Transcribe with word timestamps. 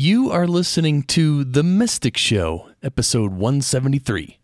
You 0.00 0.30
are 0.30 0.46
listening 0.46 1.02
to 1.14 1.42
The 1.42 1.64
Mystic 1.64 2.16
Show, 2.16 2.68
episode 2.84 3.32
173. 3.32 4.38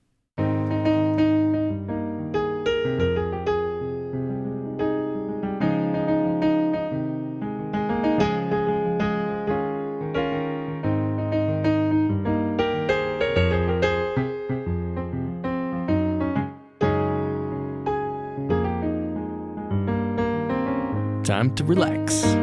Time 21.23 21.55
to 21.55 21.63
relax. 21.63 22.34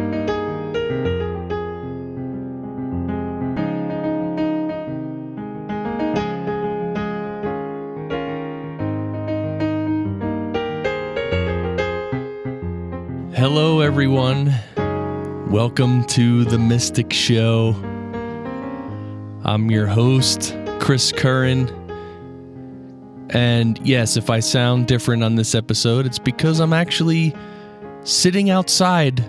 Welcome 15.82 16.06
to 16.10 16.46
the 16.46 16.60
Mystic 16.60 17.12
Show. 17.12 17.72
I'm 19.44 19.72
your 19.72 19.88
host, 19.88 20.56
Chris 20.80 21.12
Curran. 21.12 21.70
And 23.32 23.80
yes, 23.84 24.16
if 24.16 24.30
I 24.30 24.42
sound 24.42 24.86
different 24.86 25.24
on 25.24 25.34
this 25.38 25.56
episode, 25.56 26.06
it's 26.06 26.20
because 26.20 26.60
I'm 26.60 26.72
actually 26.72 27.34
sitting 28.04 28.52
outside 28.52 29.22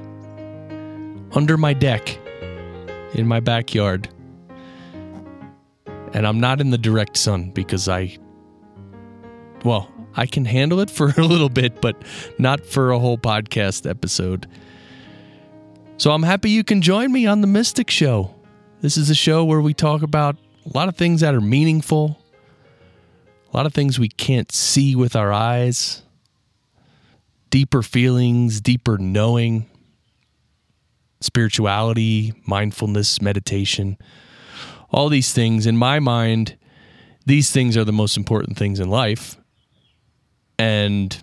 under 1.33 1.57
my 1.57 1.73
deck 1.73 2.19
in 3.15 3.27
my 3.27 3.41
backyard. 3.41 4.11
And 6.13 6.27
I'm 6.27 6.39
not 6.39 6.61
in 6.61 6.69
the 6.69 6.77
direct 6.77 7.17
sun 7.17 7.51
because 7.53 7.89
I, 7.89 8.19
well, 9.65 9.91
I 10.17 10.27
can 10.27 10.45
handle 10.45 10.81
it 10.81 10.91
for 10.91 11.15
a 11.17 11.25
little 11.25 11.49
bit, 11.49 11.81
but 11.81 11.97
not 12.39 12.67
for 12.67 12.91
a 12.91 12.99
whole 12.99 13.17
podcast 13.17 13.89
episode. 13.89 14.47
So 16.03 16.11
I'm 16.11 16.25
happy 16.25 16.51
you 16.51 16.65
can 16.65 16.83
join 16.83 17.13
me 17.13 17.27
on 17.27 17.43
the 17.43 17.47
Mystic 17.47 17.89
Show. 17.89 18.35
This 18.81 18.97
is 18.97 19.09
a 19.09 19.15
show 19.15 19.45
where 19.45 19.61
we 19.61 19.73
talk 19.73 20.03
about 20.03 20.37
a 20.67 20.77
lot 20.77 20.89
of 20.89 20.97
things 20.97 21.21
that 21.21 21.33
are 21.33 21.41
meaningful, 21.41 22.21
a 23.53 23.57
lot 23.57 23.67
of 23.67 23.73
things 23.73 24.01
we 24.01 24.09
can't 24.09 24.51
see 24.51 24.97
with 24.97 25.15
our 25.15 25.33
eyes, 25.33 26.03
deeper 27.51 27.85
feelings, 27.85 28.61
deeper 28.61 28.99
knowing, 28.99 29.71
spirituality, 31.21 32.35
mindfulness, 32.49 33.23
meditation. 33.23 33.97
All 34.91 35.09
these 35.09 35.33
things, 35.33 35.69
in 35.69 35.77
my 35.77 36.01
mind, 36.01 36.57
these 37.27 37.53
things 37.53 37.77
are 37.77 37.85
the 37.85 37.93
most 37.93 38.17
important 38.17 38.59
things 38.59 38.81
in 38.81 38.91
life. 38.91 39.37
And 40.59 41.17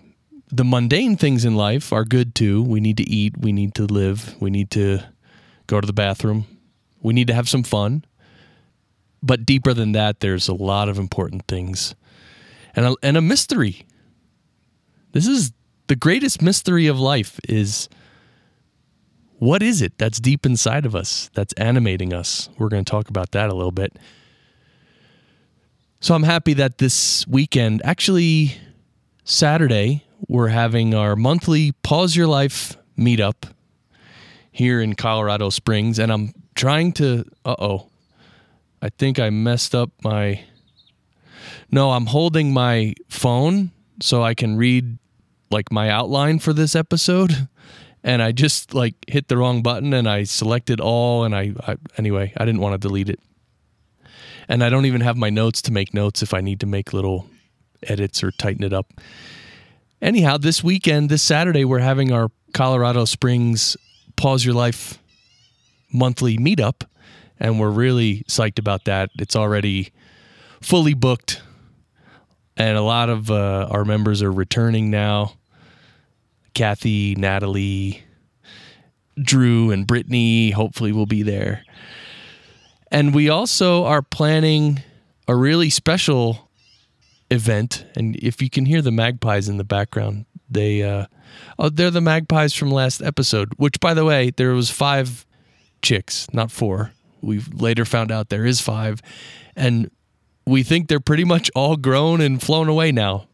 the 0.52 0.64
mundane 0.64 1.16
things 1.16 1.44
in 1.44 1.54
life 1.54 1.92
are 1.92 2.04
good 2.04 2.34
too. 2.34 2.62
We 2.62 2.80
need 2.80 2.96
to 2.96 3.08
eat, 3.08 3.38
we 3.38 3.52
need 3.52 3.74
to 3.76 3.84
live, 3.84 4.34
we 4.40 4.50
need 4.50 4.70
to 4.72 5.00
go 5.66 5.80
to 5.80 5.86
the 5.86 5.92
bathroom, 5.92 6.46
we 7.00 7.14
need 7.14 7.28
to 7.28 7.34
have 7.34 7.48
some 7.48 7.62
fun. 7.62 8.04
But 9.22 9.44
deeper 9.44 9.74
than 9.74 9.92
that, 9.92 10.20
there's 10.20 10.48
a 10.48 10.54
lot 10.54 10.88
of 10.88 10.98
important 10.98 11.46
things 11.46 11.94
and 12.74 12.86
a, 12.86 12.96
and 13.02 13.16
a 13.16 13.20
mystery. 13.20 13.84
This 15.12 15.26
is 15.26 15.52
the 15.88 15.96
greatest 15.96 16.40
mystery 16.40 16.86
of 16.86 16.98
life 16.98 17.38
is 17.48 17.88
what 19.38 19.62
is 19.62 19.82
it 19.82 19.98
that's 19.98 20.20
deep 20.20 20.46
inside 20.46 20.86
of 20.86 20.94
us 20.94 21.30
that's 21.34 21.52
animating 21.54 22.12
us? 22.12 22.48
We're 22.58 22.68
going 22.68 22.84
to 22.84 22.90
talk 22.90 23.08
about 23.08 23.32
that 23.32 23.50
a 23.50 23.54
little 23.54 23.72
bit. 23.72 23.98
So 26.00 26.14
I'm 26.14 26.22
happy 26.22 26.54
that 26.54 26.78
this 26.78 27.26
weekend, 27.26 27.82
actually 27.84 28.56
Saturday, 29.24 30.04
we're 30.28 30.48
having 30.48 30.94
our 30.94 31.16
monthly 31.16 31.72
Pause 31.82 32.16
Your 32.16 32.26
Life 32.26 32.76
meetup 32.98 33.50
here 34.50 34.80
in 34.80 34.94
Colorado 34.94 35.50
Springs. 35.50 35.98
And 35.98 36.12
I'm 36.12 36.32
trying 36.54 36.92
to, 36.94 37.24
uh 37.44 37.56
oh, 37.58 37.88
I 38.82 38.88
think 38.90 39.18
I 39.18 39.30
messed 39.30 39.74
up 39.74 39.90
my. 40.02 40.44
No, 41.70 41.92
I'm 41.92 42.06
holding 42.06 42.52
my 42.52 42.94
phone 43.08 43.70
so 44.00 44.22
I 44.22 44.34
can 44.34 44.56
read 44.56 44.98
like 45.50 45.70
my 45.70 45.88
outline 45.88 46.38
for 46.38 46.52
this 46.52 46.74
episode. 46.74 47.48
And 48.02 48.22
I 48.22 48.32
just 48.32 48.72
like 48.72 48.94
hit 49.08 49.28
the 49.28 49.36
wrong 49.36 49.62
button 49.62 49.92
and 49.92 50.08
I 50.08 50.22
selected 50.22 50.80
all. 50.80 51.24
And 51.24 51.36
I, 51.36 51.52
I 51.66 51.76
anyway, 51.98 52.32
I 52.34 52.46
didn't 52.46 52.62
want 52.62 52.72
to 52.72 52.78
delete 52.78 53.10
it. 53.10 53.20
And 54.48 54.64
I 54.64 54.70
don't 54.70 54.86
even 54.86 55.02
have 55.02 55.18
my 55.18 55.28
notes 55.28 55.60
to 55.60 55.70
make 55.70 55.92
notes 55.92 56.22
if 56.22 56.32
I 56.32 56.40
need 56.40 56.60
to 56.60 56.66
make 56.66 56.94
little 56.94 57.28
edits 57.82 58.24
or 58.24 58.30
tighten 58.30 58.64
it 58.64 58.72
up. 58.72 58.90
Anyhow, 60.02 60.38
this 60.38 60.64
weekend, 60.64 61.10
this 61.10 61.22
Saturday, 61.22 61.66
we're 61.66 61.78
having 61.78 62.10
our 62.10 62.30
Colorado 62.54 63.04
Springs 63.04 63.76
Pause 64.16 64.46
Your 64.46 64.54
Life 64.54 64.98
monthly 65.92 66.38
meetup, 66.38 66.86
and 67.38 67.60
we're 67.60 67.70
really 67.70 68.24
psyched 68.26 68.58
about 68.58 68.86
that. 68.86 69.10
It's 69.18 69.36
already 69.36 69.92
fully 70.62 70.94
booked, 70.94 71.42
and 72.56 72.78
a 72.78 72.82
lot 72.82 73.10
of 73.10 73.30
uh, 73.30 73.68
our 73.70 73.84
members 73.84 74.22
are 74.22 74.32
returning 74.32 74.90
now. 74.90 75.34
Kathy, 76.54 77.14
Natalie, 77.16 78.02
Drew, 79.20 79.70
and 79.70 79.86
Brittany 79.86 80.50
hopefully 80.50 80.92
will 80.92 81.04
be 81.04 81.22
there. 81.22 81.62
And 82.90 83.14
we 83.14 83.28
also 83.28 83.84
are 83.84 84.00
planning 84.00 84.82
a 85.28 85.36
really 85.36 85.68
special 85.68 86.49
event, 87.30 87.84
and 87.94 88.16
if 88.16 88.42
you 88.42 88.50
can 88.50 88.66
hear 88.66 88.82
the 88.82 88.90
magpies 88.90 89.48
in 89.48 89.56
the 89.56 89.64
background, 89.64 90.26
they 90.48 90.82
uh, 90.82 91.06
oh 91.58 91.68
they're 91.68 91.90
the 91.90 92.00
magpies 92.00 92.52
from 92.54 92.70
last 92.70 93.02
episode. 93.02 93.52
Which, 93.56 93.80
by 93.80 93.94
the 93.94 94.04
way, 94.04 94.30
there 94.30 94.52
was 94.52 94.70
five 94.70 95.26
chicks, 95.82 96.26
not 96.32 96.50
four. 96.50 96.92
We've 97.22 97.48
later 97.54 97.84
found 97.84 98.10
out 98.10 98.28
there 98.28 98.46
is 98.46 98.60
five, 98.60 99.00
and 99.54 99.90
we 100.46 100.62
think 100.62 100.88
they're 100.88 101.00
pretty 101.00 101.24
much 101.24 101.50
all 101.54 101.76
grown 101.76 102.20
and 102.20 102.42
flown 102.42 102.68
away 102.68 102.92
now. 102.92 103.28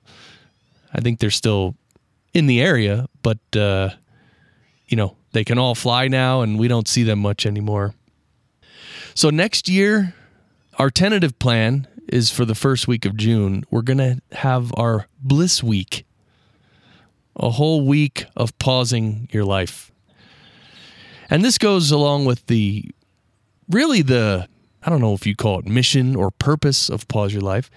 I 0.93 1.01
think 1.01 1.21
they're 1.21 1.31
still 1.31 1.77
in 2.35 2.47
the 2.47 2.61
area, 2.61 3.09
but 3.23 3.39
uh, 3.57 3.91
you 4.89 4.97
know 4.97 5.17
they 5.33 5.45
can 5.45 5.59
all 5.59 5.75
fly 5.75 6.09
now, 6.09 6.43
and 6.43 6.59
we 6.59 6.69
don't 6.69 6.89
see 6.89 7.03
them 7.03 7.21
much 7.21 7.47
anymore. 7.47 7.95
So 9.15 9.31
next 9.31 9.69
year, 9.69 10.15
our 10.79 10.91
tentative 10.91 11.39
plan 11.39 11.87
is 12.09 12.31
for 12.31 12.45
the 12.45 12.55
first 12.55 12.89
week 12.89 13.05
of 13.05 13.17
June. 13.17 13.65
We're 13.71 13.83
going 13.83 13.99
to 13.99 14.21
have 14.33 14.73
our 14.77 15.07
Bliss 15.21 15.63
Week, 15.63 16.07
a 17.37 17.51
whole 17.51 17.87
week 17.87 18.27
of 18.37 18.57
pausing 18.59 19.29
your 19.33 19.45
life. 19.45 19.93
And 21.29 21.45
this 21.45 21.59
goes 21.59 21.91
along 21.91 22.25
with 22.25 22.47
the 22.47 22.91
really 23.69 24.03
the, 24.03 24.49
I 24.83 24.91
don't 24.91 25.01
know 25.01 25.15
if 25.15 25.27
you 25.27 25.35
call 25.35 25.59
it 25.59 25.67
mission 25.67 26.15
or 26.15 26.31
purpose 26.31 26.89
of 26.89 27.09
Pause 27.09 27.35
Your 27.35 27.43
Life. 27.43 27.71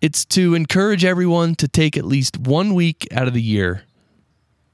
It's 0.00 0.24
to 0.26 0.54
encourage 0.54 1.04
everyone 1.04 1.54
to 1.56 1.68
take 1.68 1.96
at 1.96 2.04
least 2.04 2.36
one 2.36 2.74
week 2.74 3.08
out 3.10 3.26
of 3.26 3.32
the 3.32 3.42
year 3.42 3.84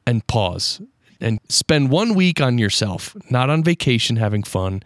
and 0.06 0.26
pause 0.26 0.80
and 1.20 1.38
spend 1.48 1.90
one 1.90 2.14
week 2.14 2.40
on 2.40 2.58
yourself, 2.58 3.16
not 3.30 3.50
on 3.50 3.62
vacation 3.62 4.16
having 4.16 4.42
fun, 4.42 4.82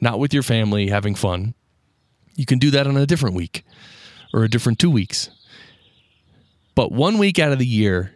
not 0.00 0.20
with 0.20 0.32
your 0.32 0.42
family 0.42 0.88
having 0.88 1.14
fun, 1.14 1.54
you 2.38 2.46
can 2.46 2.60
do 2.60 2.70
that 2.70 2.86
on 2.86 2.96
a 2.96 3.04
different 3.04 3.34
week 3.34 3.64
or 4.32 4.44
a 4.44 4.48
different 4.48 4.78
two 4.78 4.90
weeks. 4.90 5.28
But 6.76 6.92
one 6.92 7.18
week 7.18 7.40
out 7.40 7.50
of 7.50 7.58
the 7.58 7.66
year, 7.66 8.14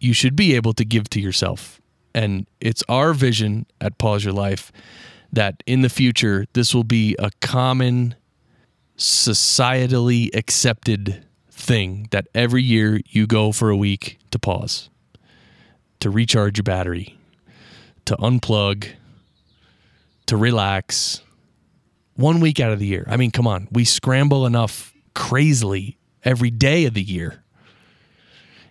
you 0.00 0.14
should 0.14 0.34
be 0.34 0.56
able 0.56 0.72
to 0.72 0.84
give 0.84 1.10
to 1.10 1.20
yourself. 1.20 1.78
And 2.14 2.46
it's 2.58 2.82
our 2.88 3.12
vision 3.12 3.66
at 3.78 3.98
Pause 3.98 4.24
Your 4.24 4.32
Life 4.32 4.72
that 5.30 5.62
in 5.66 5.82
the 5.82 5.90
future, 5.90 6.46
this 6.54 6.74
will 6.74 6.84
be 6.84 7.14
a 7.18 7.30
common, 7.42 8.14
societally 8.96 10.34
accepted 10.34 11.22
thing 11.50 12.08
that 12.12 12.28
every 12.34 12.62
year 12.62 13.00
you 13.10 13.26
go 13.26 13.52
for 13.52 13.68
a 13.68 13.76
week 13.76 14.18
to 14.30 14.38
pause, 14.38 14.88
to 16.00 16.08
recharge 16.08 16.56
your 16.56 16.64
battery, 16.64 17.18
to 18.06 18.16
unplug, 18.16 18.88
to 20.24 20.36
relax 20.38 21.20
one 22.20 22.40
week 22.40 22.60
out 22.60 22.72
of 22.72 22.78
the 22.78 22.86
year. 22.86 23.04
I 23.08 23.16
mean, 23.16 23.30
come 23.30 23.46
on, 23.46 23.68
we 23.70 23.84
scramble 23.84 24.46
enough 24.46 24.92
crazily 25.14 25.98
every 26.24 26.50
day 26.50 26.84
of 26.84 26.94
the 26.94 27.02
year. 27.02 27.42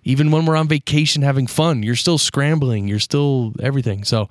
Even 0.04 0.32
when 0.32 0.46
we're 0.46 0.56
on 0.56 0.68
vacation 0.68 1.22
having 1.22 1.48
fun, 1.48 1.84
you're 1.84 1.96
still 1.96 2.18
scrambling, 2.18 2.88
you're 2.88 3.00
still 3.00 3.54
everything. 3.62 4.04
So, 4.04 4.30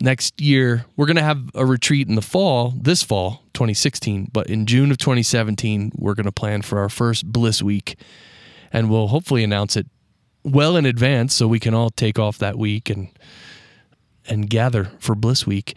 next 0.00 0.40
year, 0.40 0.84
we're 0.96 1.06
going 1.06 1.16
to 1.16 1.22
have 1.22 1.50
a 1.54 1.64
retreat 1.64 2.08
in 2.08 2.14
the 2.14 2.22
fall, 2.22 2.74
this 2.76 3.02
fall, 3.02 3.42
2016, 3.54 4.28
but 4.32 4.48
in 4.48 4.66
June 4.66 4.90
of 4.90 4.98
2017, 4.98 5.92
we're 5.96 6.14
going 6.14 6.26
to 6.26 6.32
plan 6.32 6.62
for 6.62 6.78
our 6.78 6.88
first 6.88 7.26
Bliss 7.26 7.62
Week. 7.62 7.98
And 8.72 8.90
we'll 8.90 9.08
hopefully 9.08 9.42
announce 9.42 9.76
it 9.76 9.86
well 10.44 10.76
in 10.76 10.86
advance 10.86 11.34
so 11.34 11.48
we 11.48 11.60
can 11.60 11.74
all 11.74 11.90
take 11.90 12.18
off 12.18 12.38
that 12.38 12.56
week 12.56 12.88
and 12.88 13.08
and 14.26 14.48
gather 14.48 14.90
for 14.98 15.14
Bliss 15.14 15.46
Week 15.46 15.76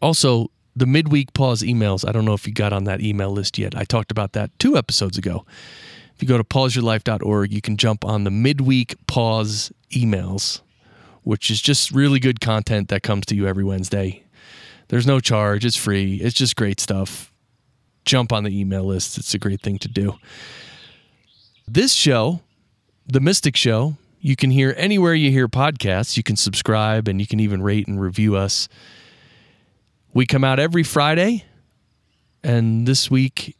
Also, 0.00 0.50
the 0.76 0.86
midweek 0.86 1.32
pause 1.34 1.62
emails. 1.62 2.06
I 2.06 2.12
don't 2.12 2.24
know 2.24 2.34
if 2.34 2.46
you 2.46 2.52
got 2.52 2.72
on 2.72 2.84
that 2.84 3.00
email 3.00 3.30
list 3.30 3.58
yet. 3.58 3.76
I 3.76 3.84
talked 3.84 4.10
about 4.10 4.32
that 4.32 4.56
two 4.58 4.76
episodes 4.76 5.18
ago. 5.18 5.44
If 6.14 6.22
you 6.22 6.28
go 6.28 6.38
to 6.38 6.44
pauseyourlife.org, 6.44 7.52
you 7.52 7.60
can 7.60 7.76
jump 7.76 8.04
on 8.04 8.24
the 8.24 8.30
midweek 8.30 8.94
pause 9.06 9.72
emails, 9.90 10.60
which 11.22 11.50
is 11.50 11.60
just 11.60 11.90
really 11.90 12.20
good 12.20 12.40
content 12.40 12.88
that 12.88 13.02
comes 13.02 13.26
to 13.26 13.34
you 13.34 13.46
every 13.46 13.64
Wednesday. 13.64 14.22
There's 14.88 15.06
no 15.06 15.18
charge, 15.20 15.64
it's 15.64 15.76
free, 15.76 16.16
it's 16.16 16.34
just 16.34 16.56
great 16.56 16.78
stuff. 16.78 17.32
Jump 18.04 18.32
on 18.32 18.44
the 18.44 18.58
email 18.58 18.84
list, 18.84 19.18
it's 19.18 19.34
a 19.34 19.38
great 19.38 19.62
thing 19.62 19.78
to 19.78 19.88
do. 19.88 20.18
This 21.66 21.94
show, 21.94 22.40
The 23.06 23.20
Mystic 23.20 23.56
Show, 23.56 23.96
you 24.24 24.36
can 24.36 24.50
hear 24.50 24.74
anywhere 24.78 25.12
you 25.12 25.30
hear 25.30 25.48
podcasts. 25.48 26.16
You 26.16 26.22
can 26.22 26.36
subscribe 26.36 27.08
and 27.08 27.20
you 27.20 27.26
can 27.26 27.40
even 27.40 27.62
rate 27.62 27.86
and 27.86 28.00
review 28.00 28.36
us. 28.36 28.70
We 30.14 30.26
come 30.26 30.44
out 30.44 30.60
every 30.60 30.84
Friday, 30.84 31.44
and 32.44 32.86
this 32.86 33.10
week 33.10 33.56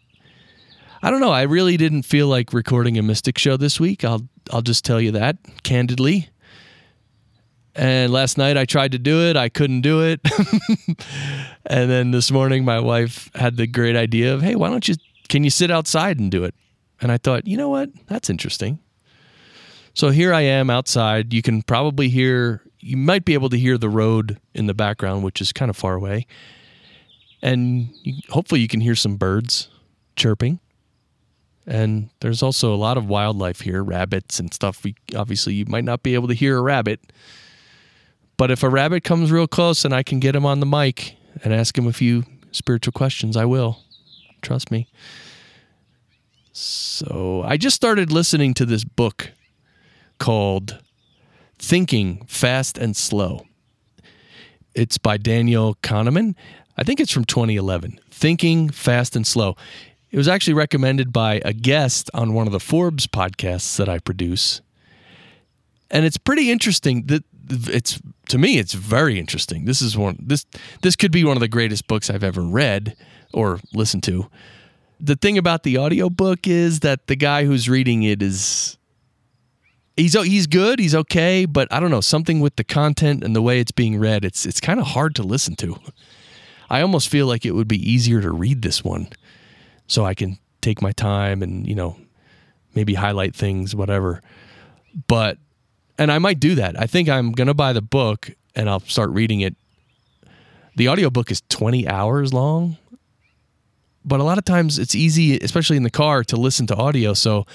I 1.05 1.11
don't 1.11 1.21
know. 1.21 1.33
I 1.33 1.43
really 1.43 1.77
didn't 1.77 2.05
feel 2.05 2.29
like 2.29 2.55
recording 2.55 2.97
a 2.97 3.03
Mystic 3.03 3.37
show 3.37 3.59
this 3.59 3.79
week. 3.79 4.05
I'll 4.05 4.27
I'll 4.51 4.63
just 4.63 4.87
tell 4.87 5.01
you 5.01 5.11
that 5.11 5.37
candidly. 5.63 6.31
And 7.75 8.11
last 8.11 8.39
night 8.39 8.57
I 8.57 8.65
tried 8.65 8.93
to 8.93 8.99
do 8.99 9.21
it, 9.29 9.37
I 9.37 9.51
couldn't 9.51 9.83
do 9.83 10.01
it. 10.01 10.21
and 11.67 11.91
then 11.91 12.13
this 12.13 12.31
morning 12.31 12.65
my 12.65 12.81
wife 12.81 13.31
had 13.35 13.59
the 13.59 13.67
great 13.67 13.97
idea 13.97 14.33
of, 14.33 14.41
"Hey, 14.41 14.55
why 14.55 14.71
don't 14.71 14.89
you 14.89 14.95
can 15.29 15.45
you 15.45 15.51
sit 15.51 15.71
outside 15.71 16.19
and 16.19 16.31
do 16.31 16.45
it?" 16.45 16.55
And 17.03 17.13
I 17.13 17.19
thought, 17.19 17.47
"You 17.47 17.59
know 17.59 17.69
what? 17.69 17.91
That's 18.07 18.31
interesting." 18.31 18.79
So 19.93 20.09
here 20.09 20.33
I 20.33 20.41
am 20.41 20.71
outside. 20.71 21.35
You 21.35 21.43
can 21.43 21.63
probably 21.63 22.09
hear 22.09 22.63
you 22.85 22.99
might 22.99 23.25
be 23.25 23.33
able 23.33 23.49
to 23.49 23.59
hear 23.59 23.79
the 23.79 23.89
road 23.89 24.39
in 24.53 24.67
the 24.67 24.75
background, 24.75 25.25
which 25.25 25.41
is 25.41 25.53
kind 25.53 25.71
of 25.71 25.77
far 25.77 25.95
away. 25.95 26.27
And 27.41 27.89
you, 28.03 28.21
hopefully 28.29 28.61
you 28.61 28.69
can 28.69 28.81
hear 28.81 28.95
some 28.95 29.17
birds 29.17 29.69
chirping. 30.17 30.61
And 31.67 32.11
there's 32.21 32.43
also 32.43 32.75
a 32.75 32.77
lot 32.77 32.99
of 32.99 33.09
wildlife 33.09 33.63
here, 33.63 33.83
rabbits 33.83 34.39
and 34.39 34.53
stuff. 34.53 34.85
We, 34.85 34.97
obviously, 35.17 35.55
you 35.55 35.65
might 35.65 35.85
not 35.85 36.03
be 36.03 36.13
able 36.13 36.29
to 36.29 36.35
hear 36.35 36.59
a 36.59 36.61
rabbit. 36.61 37.01
But 38.37 38.51
if 38.51 38.63
a 38.63 38.69
rabbit 38.69 39.03
comes 39.03 39.33
real 39.33 39.47
close 39.47 39.87
and 39.87 39.95
I 39.95 40.03
can 40.03 40.21
get 40.21 40.37
him 40.37 40.45
on 40.45 40.61
the 40.61 40.67
mic 40.67 41.17
and 41.43 41.55
ask 41.55 41.79
him 41.79 41.87
a 41.87 41.93
few 41.93 42.25
spiritual 42.51 42.93
questions, 42.93 43.35
I 43.35 43.47
will. 43.47 43.79
Trust 44.43 44.71
me. 44.71 44.89
So 46.53 47.43
I 47.47 47.57
just 47.57 47.77
started 47.77 48.13
listening 48.13 48.53
to 48.55 48.67
this 48.67 48.85
book 48.85 49.31
called 50.19 50.84
Thinking 51.65 52.23
Fast 52.27 52.77
and 52.77 52.95
Slow. 52.95 53.47
It's 54.75 54.99
by 54.99 55.17
Daniel 55.17 55.77
Kahneman. 55.77 56.35
I 56.77 56.83
think 56.83 57.01
it's 57.01 57.11
from 57.11 57.25
2011. 57.25 57.99
Thinking 58.11 58.69
Fast 58.69 59.17
and 59.17 59.27
Slow. 59.27 59.57
It 60.11 60.19
was 60.19 60.29
actually 60.29 60.53
recommended 60.53 61.11
by 61.11 61.41
a 61.43 61.55
guest 61.55 62.11
on 62.13 62.35
one 62.35 62.47
of 62.47 62.53
the 62.53 62.61
Forbes 62.61 63.07
podcasts 63.07 63.79
that 63.79 63.89
I 63.89 63.99
produce. 63.99 64.61
And 65.91 66.05
it's 66.05 66.19
pretty 66.19 66.51
interesting 66.51 67.07
that 67.07 67.25
it's 67.49 67.99
to 68.29 68.37
me 68.37 68.59
it's 68.59 68.75
very 68.75 69.19
interesting. 69.19 69.65
This 69.65 69.81
is 69.81 69.97
one 69.97 70.19
this 70.21 70.45
this 70.83 70.97
could 70.97 71.13
be 71.13 71.25
one 71.25 71.39
of 71.39 71.41
the 71.41 71.49
greatest 71.49 71.87
books 71.87 72.11
I've 72.11 72.23
ever 72.23 72.43
read 72.43 72.95
or 73.33 73.59
listened 73.73 74.03
to. 74.03 74.29
The 75.01 75.17
thing 75.17 75.39
about 75.39 75.63
the 75.63 75.79
audiobook 75.79 76.47
is 76.47 76.81
that 76.81 77.07
the 77.07 77.17
guy 77.17 77.47
who's 77.47 77.71
reading 77.71 78.03
it 78.03 78.23
is 78.23 78.77
he's 79.97 80.15
he's 80.15 80.47
good, 80.47 80.79
he's 80.79 80.95
okay, 80.95 81.45
but 81.45 81.73
I 81.73 81.81
don't 81.81 81.91
know, 81.91 82.01
something 82.01 82.41
with 82.41 82.57
the 82.57 82.65
content 82.65 83.23
and 83.25 83.35
the 83.35 83.43
way 83.43 83.61
it's 83.61 83.73
being 83.73 83.99
read, 83.99 84.25
it's 84.25 84.47
it's 84.47 84.61
kind 84.61 84.81
of 84.81 84.89
hard 84.89 85.15
to 85.17 85.23
listen 85.23 85.57
to. 85.57 85.77
I 86.71 86.81
almost 86.81 87.09
feel 87.09 87.27
like 87.27 87.45
it 87.45 87.53
would 87.53 87.69
be 87.69 87.91
easier 87.91 88.21
to 88.21 88.31
read 88.31 88.63
this 88.63 88.83
one 88.83 89.09
so 89.87 90.05
I 90.05 90.15
can 90.15 90.39
take 90.61 90.81
my 90.81 90.93
time 90.93 91.43
and, 91.43 91.67
you 91.67 91.75
know, 91.75 91.97
maybe 92.75 92.95
highlight 92.95 93.35
things, 93.35 93.77
whatever. 93.77 94.23
But, 95.07 95.39
and 95.99 96.11
I 96.11 96.19
might 96.19 96.41
do 96.41 96.55
that. 96.57 96.81
I 96.81 96.87
think 96.87 97.09
I'm 97.09 97.33
to 97.33 97.55
buy 97.55 97.73
the 97.73 97.83
book 97.83 98.31
and 98.55 98.69
I'll 98.69 98.81
start 98.81 99.11
reading 99.11 99.41
it. 99.41 99.55
The 100.77 100.89
audiobook 100.89 101.31
is 101.31 101.43
20 101.51 101.87
hours 101.87 102.33
long, 102.33 102.79
but 104.05 104.19
a 104.19 104.25
lot 104.25 104.39
of 104.39 104.45
times 104.45 104.79
it's 104.79 104.95
easy, 104.95 105.39
especially 105.39 105.77
in 105.77 105.85
the 105.85 105.91
car, 105.91 106.25
to 106.25 106.37
listen 106.37 106.67
to 106.69 106.77
audio. 106.77 107.15
So 107.15 107.47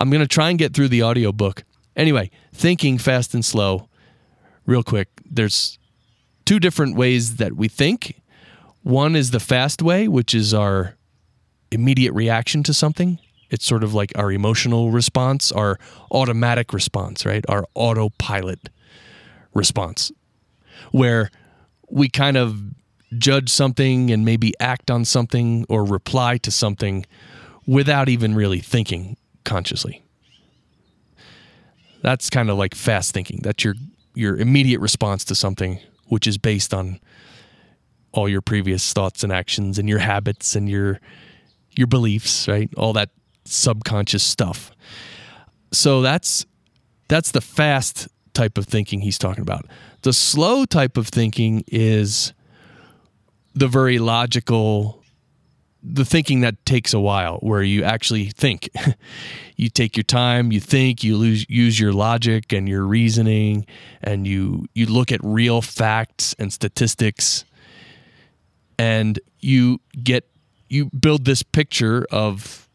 I'm 0.00 0.08
going 0.10 0.22
to 0.22 0.28
try 0.28 0.48
and 0.48 0.58
get 0.58 0.72
through 0.72 0.88
the 0.88 1.02
audiobook. 1.02 1.64
Anyway, 1.96 2.30
thinking 2.52 2.98
fast 2.98 3.34
and 3.34 3.44
slow, 3.44 3.88
real 4.66 4.82
quick. 4.82 5.08
There's 5.24 5.78
two 6.44 6.58
different 6.58 6.96
ways 6.96 7.36
that 7.36 7.54
we 7.54 7.68
think. 7.68 8.20
One 8.82 9.16
is 9.16 9.30
the 9.30 9.40
fast 9.40 9.82
way, 9.82 10.08
which 10.08 10.34
is 10.34 10.52
our 10.52 10.96
immediate 11.70 12.12
reaction 12.12 12.62
to 12.64 12.74
something. 12.74 13.18
It's 13.50 13.64
sort 13.64 13.84
of 13.84 13.94
like 13.94 14.12
our 14.16 14.32
emotional 14.32 14.90
response, 14.90 15.52
our 15.52 15.78
automatic 16.10 16.72
response, 16.72 17.24
right? 17.24 17.44
Our 17.48 17.64
autopilot 17.74 18.68
response, 19.54 20.10
where 20.90 21.30
we 21.88 22.08
kind 22.08 22.36
of 22.36 22.60
judge 23.16 23.48
something 23.48 24.10
and 24.10 24.24
maybe 24.24 24.52
act 24.58 24.90
on 24.90 25.04
something 25.04 25.64
or 25.68 25.84
reply 25.84 26.36
to 26.38 26.50
something 26.50 27.06
without 27.66 28.08
even 28.08 28.34
really 28.34 28.60
thinking 28.60 29.16
consciously. 29.44 30.03
That's 32.04 32.28
kind 32.28 32.50
of 32.50 32.58
like 32.58 32.74
fast 32.74 33.14
thinking. 33.14 33.40
That's 33.42 33.64
your 33.64 33.76
your 34.14 34.36
immediate 34.36 34.80
response 34.80 35.24
to 35.24 35.34
something 35.34 35.80
which 36.08 36.26
is 36.26 36.36
based 36.36 36.74
on 36.74 37.00
all 38.12 38.28
your 38.28 38.42
previous 38.42 38.92
thoughts 38.92 39.24
and 39.24 39.32
actions 39.32 39.78
and 39.78 39.88
your 39.88 40.00
habits 40.00 40.54
and 40.54 40.68
your 40.68 41.00
your 41.70 41.86
beliefs, 41.86 42.46
right? 42.46 42.68
All 42.76 42.92
that 42.92 43.08
subconscious 43.46 44.22
stuff. 44.22 44.70
So 45.72 46.02
that's 46.02 46.44
that's 47.08 47.30
the 47.30 47.40
fast 47.40 48.06
type 48.34 48.58
of 48.58 48.66
thinking 48.66 49.00
he's 49.00 49.18
talking 49.18 49.40
about. 49.40 49.64
The 50.02 50.12
slow 50.12 50.66
type 50.66 50.98
of 50.98 51.08
thinking 51.08 51.64
is 51.68 52.34
the 53.54 53.66
very 53.66 53.98
logical 53.98 55.02
the 55.86 56.04
thinking 56.04 56.40
that 56.40 56.64
takes 56.64 56.94
a 56.94 57.00
while 57.00 57.36
where 57.38 57.62
you 57.62 57.84
actually 57.84 58.26
think 58.30 58.70
you 59.56 59.68
take 59.68 59.96
your 59.96 60.04
time 60.04 60.50
you 60.50 60.60
think 60.60 61.04
you 61.04 61.16
lose, 61.16 61.44
use 61.48 61.78
your 61.78 61.92
logic 61.92 62.52
and 62.52 62.68
your 62.68 62.84
reasoning 62.84 63.66
and 64.02 64.26
you 64.26 64.66
you 64.74 64.86
look 64.86 65.12
at 65.12 65.20
real 65.22 65.60
facts 65.60 66.34
and 66.38 66.52
statistics 66.52 67.44
and 68.78 69.20
you 69.40 69.78
get 70.02 70.26
you 70.68 70.86
build 70.86 71.24
this 71.24 71.42
picture 71.42 72.06
of 72.10 72.68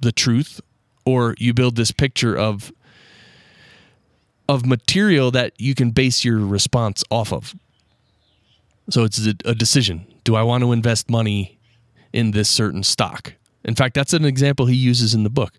the 0.00 0.12
truth 0.12 0.60
or 1.04 1.34
you 1.38 1.52
build 1.52 1.76
this 1.76 1.90
picture 1.90 2.36
of 2.36 2.72
of 4.48 4.66
material 4.66 5.30
that 5.30 5.52
you 5.58 5.74
can 5.74 5.90
base 5.90 6.24
your 6.24 6.38
response 6.38 7.02
off 7.10 7.32
of. 7.32 7.54
So 8.90 9.04
it's 9.04 9.24
a, 9.26 9.34
a 9.44 9.54
decision. 9.54 10.06
Do 10.24 10.34
I 10.34 10.42
want 10.42 10.62
to 10.62 10.72
invest 10.72 11.08
money 11.08 11.58
in 12.12 12.32
this 12.32 12.48
certain 12.48 12.82
stock? 12.82 13.34
In 13.64 13.74
fact, 13.74 13.94
that's 13.94 14.12
an 14.12 14.24
example 14.24 14.66
he 14.66 14.76
uses 14.76 15.14
in 15.14 15.22
the 15.22 15.30
book. 15.30 15.54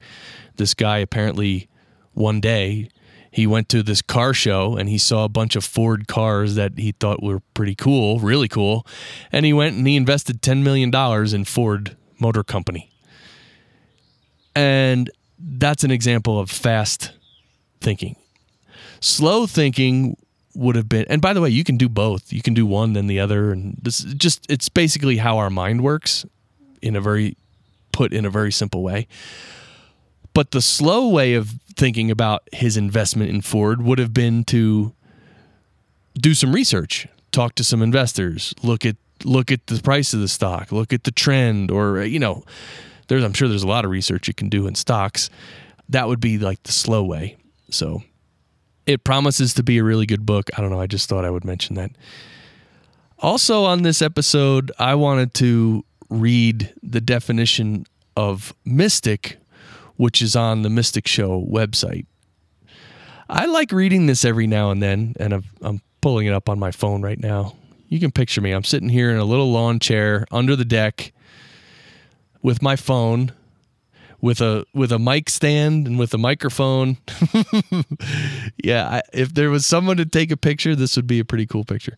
This 0.57 0.73
guy 0.73 0.99
apparently 0.99 1.67
one 2.13 2.39
day 2.39 2.89
he 3.31 3.47
went 3.47 3.67
to 3.69 3.81
this 3.81 4.03
car 4.03 4.33
show 4.33 4.77
and 4.77 4.87
he 4.87 4.99
saw 4.99 5.23
a 5.23 5.29
bunch 5.29 5.55
of 5.55 5.63
Ford 5.63 6.07
cars 6.07 6.53
that 6.53 6.77
he 6.77 6.91
thought 6.91 7.23
were 7.23 7.39
pretty 7.55 7.73
cool, 7.73 8.19
really 8.19 8.47
cool. 8.47 8.85
And 9.31 9.45
he 9.45 9.53
went 9.53 9.75
and 9.75 9.87
he 9.87 9.95
invested 9.95 10.41
$10 10.41 10.61
million 10.61 10.93
in 11.33 11.45
Ford 11.45 11.97
Motor 12.19 12.43
Company. 12.43 12.91
And 14.55 15.09
that's 15.39 15.83
an 15.83 15.89
example 15.89 16.39
of 16.39 16.51
fast 16.51 17.13
thinking. 17.81 18.15
Slow 18.99 19.47
thinking 19.47 20.15
would 20.53 20.75
have 20.75 20.87
been, 20.87 21.05
and 21.09 21.19
by 21.19 21.33
the 21.33 21.41
way, 21.41 21.49
you 21.49 21.63
can 21.63 21.77
do 21.77 21.89
both. 21.89 22.31
You 22.31 22.43
can 22.43 22.53
do 22.53 22.67
one, 22.67 22.93
then 22.93 23.07
the 23.07 23.19
other. 23.19 23.51
And 23.51 23.75
this 23.81 24.03
just, 24.03 24.45
it's 24.47 24.69
basically 24.69 25.17
how 25.17 25.39
our 25.39 25.49
mind 25.49 25.81
works 25.81 26.23
in 26.83 26.95
a 26.95 27.01
very, 27.01 27.37
put 27.91 28.13
in 28.13 28.25
a 28.25 28.29
very 28.29 28.51
simple 28.51 28.83
way. 28.83 29.07
But 30.33 30.51
the 30.51 30.61
slow 30.61 31.07
way 31.07 31.35
of 31.35 31.53
thinking 31.75 32.11
about 32.11 32.47
his 32.51 32.77
investment 32.77 33.29
in 33.29 33.41
Ford 33.41 33.81
would 33.81 33.99
have 33.99 34.13
been 34.13 34.43
to 34.45 34.93
do 36.15 36.33
some 36.33 36.53
research, 36.53 37.07
talk 37.31 37.55
to 37.55 37.63
some 37.63 37.81
investors, 37.81 38.53
look 38.63 38.85
at 38.85 38.97
look 39.23 39.51
at 39.51 39.67
the 39.67 39.79
price 39.81 40.13
of 40.13 40.19
the 40.19 40.27
stock, 40.27 40.71
look 40.71 40.91
at 40.91 41.05
the 41.05 41.11
trend, 41.11 41.71
or 41.71 42.03
you 42.03 42.19
know, 42.19 42.43
there's 43.07 43.23
I'm 43.23 43.33
sure 43.33 43.47
there's 43.47 43.63
a 43.63 43.67
lot 43.67 43.85
of 43.85 43.91
research 43.91 44.27
you 44.27 44.33
can 44.33 44.49
do 44.49 44.67
in 44.67 44.75
stocks. 44.75 45.29
That 45.89 46.07
would 46.07 46.19
be 46.19 46.37
like 46.37 46.63
the 46.63 46.71
slow 46.71 47.03
way. 47.03 47.37
So 47.69 48.03
it 48.85 49.03
promises 49.03 49.53
to 49.55 49.63
be 49.63 49.77
a 49.77 49.83
really 49.83 50.05
good 50.05 50.25
book. 50.25 50.49
I 50.57 50.61
don't 50.61 50.69
know. 50.69 50.81
I 50.81 50.87
just 50.87 51.09
thought 51.09 51.25
I 51.25 51.29
would 51.29 51.45
mention 51.45 51.75
that. 51.75 51.91
Also, 53.19 53.63
on 53.63 53.83
this 53.83 54.01
episode, 54.01 54.71
I 54.77 54.95
wanted 54.95 55.33
to 55.35 55.85
read 56.13 56.73
the 56.81 57.01
definition 57.01 57.85
of 58.15 58.53
mystic 58.65 59.37
which 59.97 60.21
is 60.21 60.35
on 60.35 60.61
the 60.61 60.69
Mystic 60.69 61.07
Show 61.07 61.45
website. 61.49 62.05
I 63.29 63.45
like 63.45 63.71
reading 63.71 64.05
this 64.05 64.25
every 64.25 64.47
now 64.47 64.71
and 64.71 64.81
then, 64.81 65.15
and 65.19 65.33
I'm, 65.33 65.43
I'm 65.61 65.81
pulling 66.01 66.27
it 66.27 66.33
up 66.33 66.49
on 66.49 66.59
my 66.59 66.71
phone 66.71 67.01
right 67.01 67.19
now. 67.19 67.55
You 67.87 67.99
can 67.99 68.11
picture 68.11 68.41
me. 68.41 68.51
I'm 68.51 68.63
sitting 68.63 68.89
here 68.89 69.11
in 69.11 69.17
a 69.17 69.23
little 69.23 69.51
lawn 69.51 69.79
chair 69.79 70.25
under 70.31 70.55
the 70.55 70.65
deck 70.65 71.13
with 72.41 72.61
my 72.61 72.75
phone 72.75 73.31
with 74.19 74.41
a 74.41 74.65
with 74.73 74.91
a 74.91 74.99
mic 74.99 75.29
stand 75.29 75.85
and 75.85 75.99
with 75.99 76.13
a 76.13 76.17
microphone. 76.17 76.97
yeah, 78.63 78.87
I, 78.87 79.01
if 79.13 79.33
there 79.33 79.49
was 79.49 79.65
someone 79.65 79.97
to 79.97 80.05
take 80.05 80.31
a 80.31 80.37
picture, 80.37 80.75
this 80.75 80.95
would 80.95 81.07
be 81.07 81.19
a 81.19 81.25
pretty 81.25 81.45
cool 81.45 81.63
picture. 81.63 81.95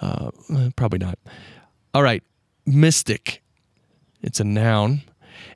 Uh, 0.00 0.30
probably 0.76 0.98
not. 0.98 1.18
All 1.94 2.02
right, 2.02 2.22
mystic. 2.66 3.41
It's 4.22 4.40
a 4.40 4.44
noun. 4.44 5.02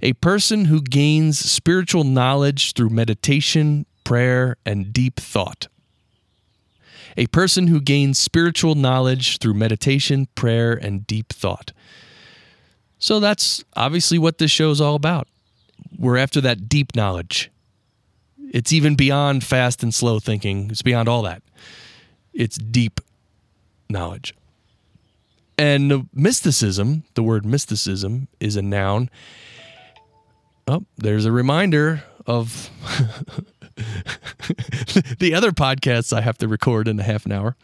A 0.02 0.12
person 0.14 0.66
who 0.66 0.80
gains 0.82 1.38
spiritual 1.38 2.04
knowledge 2.04 2.72
through 2.74 2.90
meditation, 2.90 3.86
prayer, 4.04 4.56
and 4.66 4.92
deep 4.92 5.16
thought. 5.16 5.68
A 7.16 7.26
person 7.28 7.68
who 7.68 7.80
gains 7.80 8.18
spiritual 8.18 8.74
knowledge 8.74 9.38
through 9.38 9.54
meditation, 9.54 10.28
prayer, 10.34 10.74
and 10.74 11.06
deep 11.06 11.32
thought. 11.32 11.72
So 12.98 13.20
that's 13.20 13.64
obviously 13.74 14.18
what 14.18 14.38
this 14.38 14.50
show 14.50 14.70
is 14.70 14.80
all 14.80 14.94
about. 14.94 15.28
We're 15.98 16.18
after 16.18 16.40
that 16.42 16.68
deep 16.68 16.94
knowledge. 16.94 17.50
It's 18.50 18.72
even 18.72 18.96
beyond 18.96 19.44
fast 19.44 19.82
and 19.82 19.94
slow 19.94 20.18
thinking, 20.18 20.70
it's 20.70 20.82
beyond 20.82 21.08
all 21.08 21.22
that. 21.22 21.42
It's 22.32 22.56
deep 22.56 23.00
knowledge. 23.88 24.34
And 25.58 26.08
mysticism, 26.12 27.04
the 27.14 27.22
word 27.22 27.46
mysticism 27.46 28.28
is 28.40 28.56
a 28.56 28.62
noun. 28.62 29.08
Oh, 30.66 30.84
there's 30.96 31.24
a 31.24 31.32
reminder 31.32 32.02
of 32.26 32.70
the 35.18 35.32
other 35.34 35.52
podcasts 35.52 36.12
I 36.12 36.20
have 36.20 36.38
to 36.38 36.48
record 36.48 36.88
in 36.88 37.00
a 37.00 37.02
half 37.02 37.24
an 37.24 37.32
hour. 37.32 37.56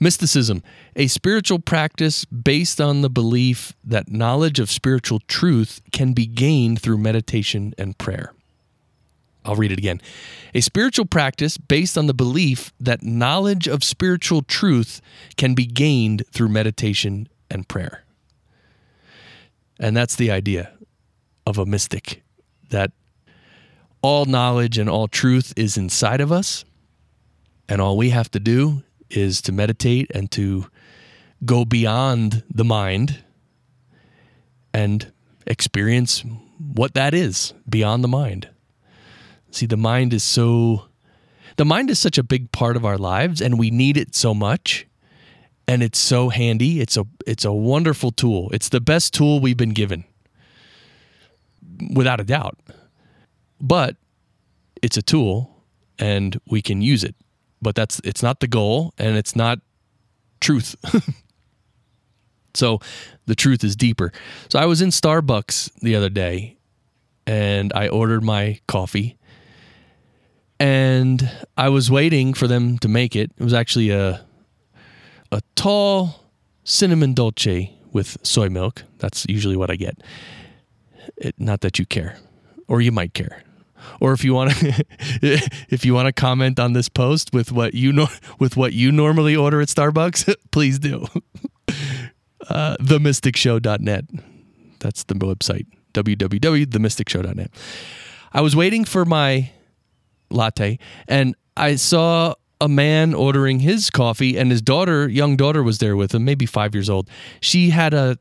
Mysticism, 0.00 0.62
a 0.96 1.06
spiritual 1.06 1.58
practice 1.58 2.24
based 2.24 2.80
on 2.80 3.02
the 3.02 3.10
belief 3.10 3.74
that 3.84 4.10
knowledge 4.10 4.58
of 4.58 4.70
spiritual 4.70 5.20
truth 5.20 5.80
can 5.92 6.12
be 6.12 6.26
gained 6.26 6.80
through 6.80 6.98
meditation 6.98 7.74
and 7.78 7.96
prayer. 7.98 8.32
I'll 9.44 9.56
read 9.56 9.72
it 9.72 9.78
again. 9.78 10.00
A 10.54 10.60
spiritual 10.60 11.04
practice 11.04 11.58
based 11.58 11.98
on 11.98 12.06
the 12.06 12.14
belief 12.14 12.72
that 12.80 13.02
knowledge 13.02 13.68
of 13.68 13.84
spiritual 13.84 14.42
truth 14.42 15.00
can 15.36 15.54
be 15.54 15.66
gained 15.66 16.24
through 16.32 16.48
meditation 16.48 17.28
and 17.50 17.68
prayer. 17.68 18.04
And 19.78 19.96
that's 19.96 20.16
the 20.16 20.30
idea 20.30 20.72
of 21.46 21.58
a 21.58 21.66
mystic 21.66 22.22
that 22.70 22.92
all 24.02 24.24
knowledge 24.24 24.78
and 24.78 24.88
all 24.88 25.08
truth 25.08 25.52
is 25.56 25.76
inside 25.76 26.20
of 26.20 26.32
us. 26.32 26.64
And 27.68 27.80
all 27.80 27.96
we 27.96 28.10
have 28.10 28.30
to 28.32 28.40
do 28.40 28.82
is 29.10 29.40
to 29.42 29.52
meditate 29.52 30.10
and 30.14 30.30
to 30.32 30.66
go 31.44 31.64
beyond 31.64 32.42
the 32.52 32.64
mind 32.64 33.22
and 34.72 35.12
experience 35.46 36.24
what 36.58 36.94
that 36.94 37.14
is 37.14 37.54
beyond 37.68 38.02
the 38.02 38.08
mind. 38.08 38.48
See, 39.54 39.66
the 39.66 39.76
mind 39.76 40.12
is 40.12 40.22
so 40.22 40.86
the 41.56 41.64
mind 41.64 41.90
is 41.90 41.98
such 41.98 42.18
a 42.18 42.22
big 42.22 42.50
part 42.52 42.76
of 42.76 42.84
our 42.84 42.98
lives 42.98 43.40
and 43.40 43.58
we 43.58 43.70
need 43.70 43.96
it 43.96 44.14
so 44.14 44.34
much 44.34 44.86
and 45.68 45.82
it's 45.82 45.98
so 45.98 46.28
handy. 46.28 46.80
It's 46.80 46.96
a 46.96 47.06
it's 47.26 47.44
a 47.44 47.52
wonderful 47.52 48.10
tool. 48.10 48.50
It's 48.52 48.68
the 48.68 48.80
best 48.80 49.14
tool 49.14 49.40
we've 49.40 49.56
been 49.56 49.70
given. 49.70 50.04
Without 51.94 52.20
a 52.20 52.24
doubt. 52.24 52.58
But 53.60 53.96
it's 54.82 54.96
a 54.96 55.02
tool 55.02 55.62
and 55.98 56.40
we 56.46 56.60
can 56.60 56.82
use 56.82 57.04
it 57.04 57.14
but 57.64 57.74
that's 57.74 58.00
it's 58.04 58.22
not 58.22 58.38
the 58.38 58.46
goal 58.46 58.94
and 58.96 59.16
it's 59.16 59.34
not 59.34 59.58
truth. 60.40 60.76
so 62.54 62.78
the 63.26 63.34
truth 63.34 63.64
is 63.64 63.74
deeper. 63.74 64.12
So 64.50 64.60
I 64.60 64.66
was 64.66 64.80
in 64.80 64.90
Starbucks 64.90 65.72
the 65.80 65.96
other 65.96 66.10
day 66.10 66.58
and 67.26 67.72
I 67.74 67.88
ordered 67.88 68.22
my 68.22 68.60
coffee 68.68 69.16
and 70.60 71.30
I 71.56 71.68
was 71.68 71.90
waiting 71.90 72.34
for 72.34 72.46
them 72.46 72.78
to 72.78 72.88
make 72.88 73.16
it. 73.16 73.30
It 73.36 73.44
was 73.44 73.54
actually 73.54 73.90
a 73.90 74.24
a 75.32 75.40
tall 75.56 76.20
cinnamon 76.64 77.14
dolce 77.14 77.72
with 77.92 78.18
soy 78.22 78.48
milk. 78.48 78.84
That's 78.98 79.26
usually 79.28 79.56
what 79.56 79.70
I 79.70 79.76
get. 79.76 80.02
It, 81.16 81.34
not 81.38 81.60
that 81.60 81.78
you 81.78 81.86
care, 81.86 82.18
or 82.68 82.80
you 82.80 82.92
might 82.92 83.14
care 83.14 83.42
or 84.00 84.12
if 84.12 84.24
you 84.24 84.34
want 84.34 84.50
to 84.50 84.84
if 85.68 85.84
you 85.84 85.94
want 85.94 86.06
to 86.06 86.12
comment 86.12 86.58
on 86.58 86.72
this 86.72 86.88
post 86.88 87.32
with 87.32 87.52
what 87.52 87.74
you 87.74 87.92
know 87.92 88.08
with 88.38 88.56
what 88.56 88.72
you 88.72 88.90
normally 88.92 89.36
order 89.36 89.60
at 89.60 89.68
Starbucks, 89.68 90.34
please 90.50 90.78
do. 90.78 91.06
Uh, 92.50 92.76
themysticshow.net. 92.78 94.04
That's 94.80 95.04
the 95.04 95.14
website. 95.14 95.64
www.themysticshow.net. 95.94 97.50
I 98.34 98.40
was 98.42 98.54
waiting 98.54 98.84
for 98.84 99.06
my 99.06 99.50
latte 100.34 100.78
and 101.08 101.34
I 101.56 101.76
saw 101.76 102.34
a 102.60 102.68
man 102.68 103.14
ordering 103.14 103.60
his 103.60 103.90
coffee 103.90 104.36
and 104.36 104.50
his 104.50 104.62
daughter, 104.62 105.08
young 105.08 105.36
daughter 105.36 105.62
was 105.62 105.78
there 105.78 105.96
with 105.96 106.14
him, 106.14 106.24
maybe 106.24 106.46
5 106.46 106.74
years 106.74 106.90
old. 106.90 107.08
She 107.40 107.70
had 107.70 107.94
a 107.94 108.18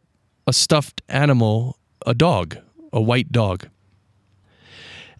a 0.48 0.54
stuffed 0.54 1.02
animal, 1.10 1.78
a 2.06 2.14
dog, 2.14 2.58
a 2.92 3.02
white 3.02 3.32
dog. 3.32 3.68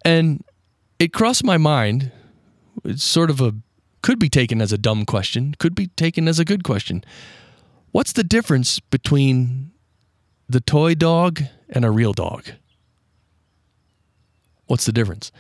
And 0.04 0.44
it 1.00 1.14
crossed 1.14 1.44
my 1.44 1.58
mind. 1.58 2.12
It's 2.84 3.04
sort 3.04 3.30
of 3.30 3.40
a, 3.40 3.56
could 4.02 4.20
be 4.20 4.30
taken 4.30 4.62
as 4.62 4.74
a 4.74 4.78
dumb 4.78 5.06
question, 5.06 5.56
could 5.60 5.76
be 5.76 5.88
taken 5.88 6.28
as 6.28 6.40
a 6.40 6.46
good 6.46 6.64
question. 6.64 7.04
What's 7.92 8.14
the 8.14 8.24
difference 8.24 8.80
between 8.80 9.72
the 10.50 10.60
toy 10.60 10.96
dog 10.96 11.42
and 11.70 11.86
a 11.86 11.92
real 11.92 12.14
dog? 12.14 12.48
What's 14.66 14.86
the 14.86 14.92
difference? 14.92 15.32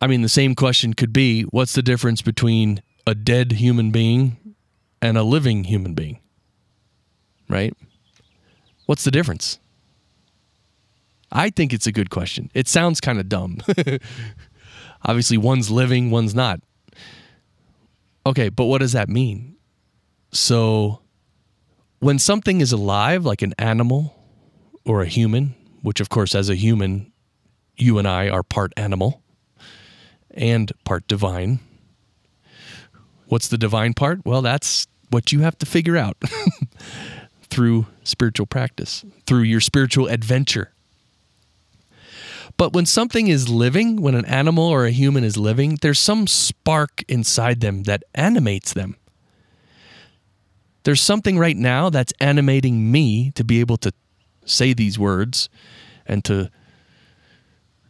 I 0.00 0.06
mean, 0.06 0.22
the 0.22 0.28
same 0.28 0.54
question 0.54 0.94
could 0.94 1.12
be 1.12 1.42
what's 1.42 1.74
the 1.74 1.82
difference 1.82 2.22
between 2.22 2.82
a 3.06 3.14
dead 3.14 3.52
human 3.52 3.90
being 3.90 4.54
and 5.02 5.18
a 5.18 5.22
living 5.22 5.64
human 5.64 5.94
being? 5.94 6.20
Right? 7.48 7.74
What's 8.86 9.04
the 9.04 9.10
difference? 9.10 9.58
I 11.30 11.50
think 11.50 11.72
it's 11.72 11.86
a 11.86 11.92
good 11.92 12.10
question. 12.10 12.50
It 12.54 12.66
sounds 12.66 13.00
kind 13.00 13.20
of 13.20 13.28
dumb. 13.28 13.58
Obviously, 15.04 15.36
one's 15.36 15.70
living, 15.70 16.10
one's 16.10 16.34
not. 16.34 16.60
Okay, 18.26 18.48
but 18.48 18.64
what 18.64 18.78
does 18.78 18.92
that 18.92 19.08
mean? 19.08 19.56
So, 20.32 21.00
when 22.00 22.18
something 22.18 22.60
is 22.60 22.72
alive, 22.72 23.24
like 23.24 23.42
an 23.42 23.54
animal 23.58 24.14
or 24.84 25.02
a 25.02 25.06
human, 25.06 25.54
which 25.82 26.00
of 26.00 26.08
course, 26.08 26.34
as 26.34 26.48
a 26.48 26.54
human, 26.54 27.12
you 27.76 27.98
and 27.98 28.06
I 28.08 28.28
are 28.28 28.42
part 28.42 28.72
animal 28.76 29.22
and 30.32 30.72
part 30.84 31.06
divine. 31.06 31.60
What's 33.26 33.48
the 33.48 33.58
divine 33.58 33.94
part? 33.94 34.24
Well, 34.24 34.42
that's 34.42 34.86
what 35.10 35.32
you 35.32 35.40
have 35.40 35.58
to 35.58 35.66
figure 35.66 35.96
out 35.96 36.16
through 37.50 37.86
spiritual 38.04 38.46
practice, 38.46 39.04
through 39.26 39.42
your 39.42 39.60
spiritual 39.60 40.06
adventure. 40.06 40.72
But 42.56 42.72
when 42.72 42.86
something 42.86 43.28
is 43.28 43.48
living, 43.48 44.02
when 44.02 44.14
an 44.14 44.24
animal 44.26 44.64
or 44.64 44.84
a 44.84 44.90
human 44.90 45.24
is 45.24 45.36
living, 45.36 45.78
there's 45.80 45.98
some 45.98 46.26
spark 46.26 47.04
inside 47.08 47.60
them 47.60 47.84
that 47.84 48.02
animates 48.14 48.72
them. 48.72 48.96
There's 50.82 51.00
something 51.00 51.38
right 51.38 51.56
now 51.56 51.90
that's 51.90 52.12
animating 52.20 52.90
me 52.90 53.30
to 53.32 53.44
be 53.44 53.60
able 53.60 53.76
to 53.78 53.92
say 54.44 54.72
these 54.72 54.98
words 54.98 55.48
and 56.06 56.24
to 56.24 56.50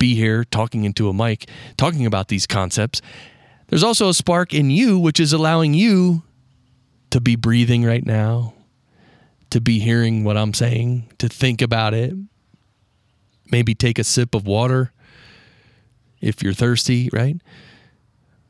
be 0.01 0.17
here 0.17 0.43
talking 0.43 0.83
into 0.83 1.09
a 1.09 1.15
mic, 1.15 1.49
talking 1.77 2.07
about 2.07 2.27
these 2.27 2.49
concepts. 2.49 3.01
There's 3.69 3.85
also 3.85 4.09
a 4.09 4.15
spark 4.15 4.53
in 4.53 4.71
you, 4.71 4.99
which 4.99 5.21
is 5.21 5.33
allowing 5.33 5.75
you 5.75 6.25
to 7.11 7.21
be 7.21 7.37
breathing 7.37 7.85
right 7.85 8.05
now, 8.05 8.55
to 9.51 9.61
be 9.61 9.79
hearing 9.79 10.25
what 10.25 10.37
I'm 10.37 10.55
saying, 10.55 11.13
to 11.19 11.29
think 11.29 11.63
about 11.63 11.95
it, 11.95 12.15
maybe 13.53 13.75
take 13.75 13.99
a 13.99 14.05
sip 14.05 14.35
of 14.35 14.47
water 14.47 14.91
if 16.21 16.43
you're 16.43 16.55
thirsty, 16.55 17.11
right? 17.13 17.37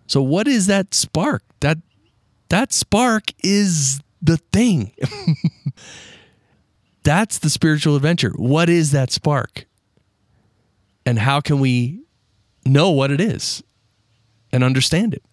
So 0.07 0.23
what 0.23 0.49
is 0.49 0.66
that 0.69 0.95
spark? 0.95 1.42
That 1.61 1.78
that 2.49 2.73
spark 2.73 3.25
is 3.42 4.00
the 4.23 4.38
thing. 4.52 4.92
That's 7.02 7.38
the 7.38 7.50
spiritual 7.50 7.97
adventure. 7.97 8.33
What 8.37 8.69
is 8.69 8.92
that 8.92 9.11
spark? 9.11 9.66
And 11.11 11.19
how 11.19 11.40
can 11.40 11.59
we 11.59 12.05
know 12.64 12.90
what 12.90 13.11
it 13.11 13.21
is 13.21 13.64
and 14.52 14.62
understand 14.62 15.12
it? 15.12 15.25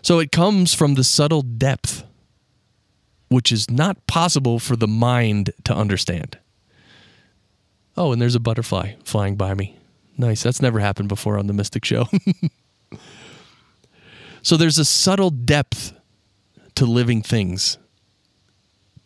So 0.00 0.18
it 0.18 0.32
comes 0.32 0.72
from 0.72 0.94
the 0.94 1.04
subtle 1.04 1.42
depth, 1.42 2.04
which 3.28 3.52
is 3.52 3.70
not 3.70 4.06
possible 4.06 4.58
for 4.58 4.74
the 4.74 4.88
mind 4.88 5.50
to 5.64 5.74
understand. 5.74 6.38
Oh, 7.98 8.12
and 8.12 8.22
there's 8.22 8.34
a 8.34 8.40
butterfly 8.40 8.94
flying 9.04 9.36
by 9.36 9.52
me. 9.52 9.76
Nice. 10.16 10.42
That's 10.42 10.62
never 10.62 10.80
happened 10.80 11.10
before 11.10 11.38
on 11.38 11.48
the 11.48 11.52
Mystic 11.52 11.84
Show. 11.84 12.08
so 14.42 14.56
there's 14.56 14.78
a 14.78 14.86
subtle 14.86 15.28
depth 15.28 15.92
to 16.76 16.86
living 16.86 17.20
things 17.20 17.76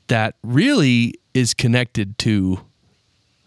that 0.07 0.37
really 0.45 1.15
is 1.35 1.55
connected 1.55 2.19
to 2.19 2.61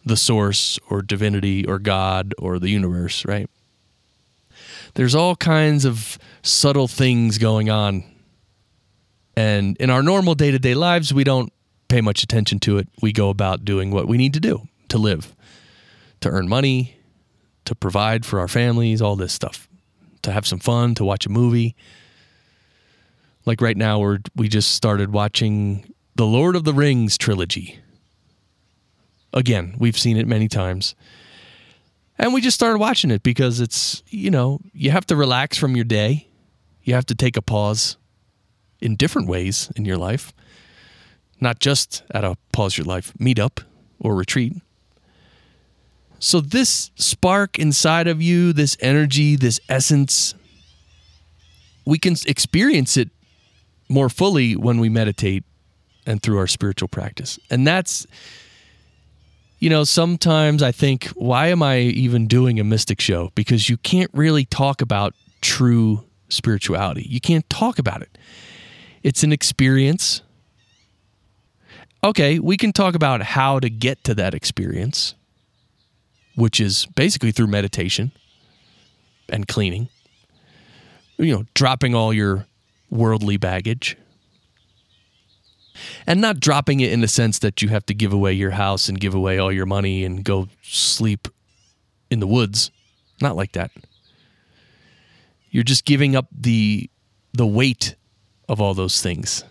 the 0.09 0.17
source 0.17 0.77
or 0.89 1.01
divinity 1.01 1.65
or 1.65 1.79
God 1.79 2.33
or 2.37 2.59
the 2.59 2.69
universe, 2.69 3.23
right? 3.25 3.49
There's 4.95 5.15
all 5.15 5.35
kinds 5.35 5.85
of 5.85 6.17
subtle 6.41 6.87
things 6.87 7.37
going 7.37 7.69
on. 7.69 8.03
And 9.37 9.77
in 9.77 9.89
our 9.89 10.03
normal 10.03 10.35
day 10.35 10.51
to 10.51 10.59
day 10.59 10.73
lives, 10.73 11.13
we 11.13 11.23
don't 11.23 11.53
pay 11.87 12.01
much 12.01 12.23
attention 12.23 12.59
to 12.59 12.77
it. 12.77 12.89
We 13.01 13.13
go 13.13 13.29
about 13.29 13.63
doing 13.63 13.91
what 13.91 14.07
we 14.07 14.17
need 14.17 14.33
to 14.33 14.39
do 14.39 14.67
to 14.89 14.97
live, 14.97 15.33
to 16.21 16.29
earn 16.29 16.49
money, 16.49 16.97
to 17.65 17.75
provide 17.75 18.25
for 18.25 18.39
our 18.39 18.47
families, 18.47 19.01
all 19.01 19.15
this 19.15 19.31
stuff, 19.31 19.69
to 20.23 20.31
have 20.31 20.47
some 20.47 20.59
fun, 20.59 20.95
to 20.95 21.05
watch 21.05 21.25
a 21.25 21.29
movie. 21.29 21.75
Like 23.45 23.61
right 23.61 23.77
now, 23.77 23.99
we're, 23.99 24.19
we 24.35 24.49
just 24.49 24.71
started 24.71 25.13
watching 25.13 25.93
the 26.15 26.25
Lord 26.25 26.55
of 26.55 26.63
the 26.63 26.73
Rings 26.73 27.17
trilogy. 27.17 27.79
Again, 29.33 29.75
we've 29.77 29.97
seen 29.97 30.17
it 30.17 30.27
many 30.27 30.47
times. 30.47 30.95
And 32.17 32.33
we 32.33 32.41
just 32.41 32.55
started 32.55 32.79
watching 32.79 33.11
it 33.11 33.23
because 33.23 33.61
it's, 33.61 34.03
you 34.07 34.29
know, 34.29 34.59
you 34.73 34.91
have 34.91 35.05
to 35.07 35.15
relax 35.15 35.57
from 35.57 35.75
your 35.75 35.85
day. 35.85 36.27
You 36.83 36.93
have 36.95 37.05
to 37.07 37.15
take 37.15 37.37
a 37.37 37.41
pause 37.41 37.97
in 38.81 38.95
different 38.95 39.27
ways 39.27 39.71
in 39.75 39.85
your 39.85 39.97
life, 39.97 40.33
not 41.39 41.59
just 41.59 42.03
at 42.11 42.23
a 42.23 42.35
pause 42.51 42.77
your 42.77 42.85
life 42.85 43.13
meetup 43.19 43.63
or 43.99 44.15
retreat. 44.15 44.53
So, 46.19 46.41
this 46.41 46.91
spark 46.95 47.57
inside 47.57 48.07
of 48.07 48.21
you, 48.21 48.51
this 48.51 48.75
energy, 48.81 49.37
this 49.37 49.59
essence, 49.69 50.35
we 51.85 51.97
can 51.97 52.15
experience 52.27 52.97
it 52.97 53.09
more 53.87 54.09
fully 54.09 54.55
when 54.57 54.79
we 54.79 54.89
meditate 54.89 55.45
and 56.05 56.21
through 56.21 56.37
our 56.37 56.47
spiritual 56.47 56.89
practice. 56.89 57.39
And 57.49 57.65
that's 57.65 58.05
you 59.59 59.69
know, 59.69 59.83
sometimes 59.83 60.63
I 60.63 60.71
think, 60.71 61.07
why 61.09 61.47
am 61.47 61.61
I 61.61 61.79
even 61.79 62.27
doing 62.27 62.59
a 62.59 62.63
mystic 62.63 63.01
show? 63.01 63.31
Because 63.35 63.69
you 63.69 63.77
can't 63.77 64.09
really 64.13 64.45
talk 64.45 64.81
about 64.81 65.13
true 65.41 66.03
spirituality. 66.29 67.05
You 67.07 67.19
can't 67.19 67.47
talk 67.49 67.77
about 67.77 68.01
it. 68.01 68.17
It's 69.03 69.23
an 69.23 69.33
experience. 69.33 70.21
Okay, 72.03 72.39
we 72.39 72.55
can 72.55 72.71
talk 72.71 72.95
about 72.95 73.21
how 73.21 73.59
to 73.59 73.69
get 73.69 74.03
to 74.05 74.15
that 74.15 74.33
experience, 74.33 75.15
which 76.35 76.61
is 76.61 76.85
basically 76.95 77.31
through 77.31 77.47
meditation 77.47 78.11
and 79.27 79.47
cleaning. 79.47 79.89
You 81.17 81.35
know, 81.35 81.45
dropping 81.53 81.95
all 81.95 82.13
your 82.13 82.45
worldly 82.89 83.35
baggage 83.35 83.97
and 86.05 86.21
not 86.21 86.39
dropping 86.39 86.79
it 86.79 86.91
in 86.91 87.01
the 87.01 87.07
sense 87.07 87.39
that 87.39 87.61
you 87.61 87.69
have 87.69 87.85
to 87.87 87.93
give 87.93 88.13
away 88.13 88.33
your 88.33 88.51
house 88.51 88.89
and 88.89 88.99
give 88.99 89.13
away 89.13 89.37
all 89.37 89.51
your 89.51 89.65
money 89.65 90.03
and 90.03 90.23
go 90.23 90.47
sleep 90.61 91.27
in 92.09 92.19
the 92.19 92.27
woods. 92.27 92.71
Not 93.21 93.35
like 93.35 93.53
that. 93.53 93.71
You're 95.51 95.63
just 95.63 95.85
giving 95.85 96.15
up 96.15 96.27
the 96.31 96.89
the 97.33 97.47
weight 97.47 97.95
of 98.47 98.59
all 98.59 98.73
those 98.73 99.01
things. 99.01 99.43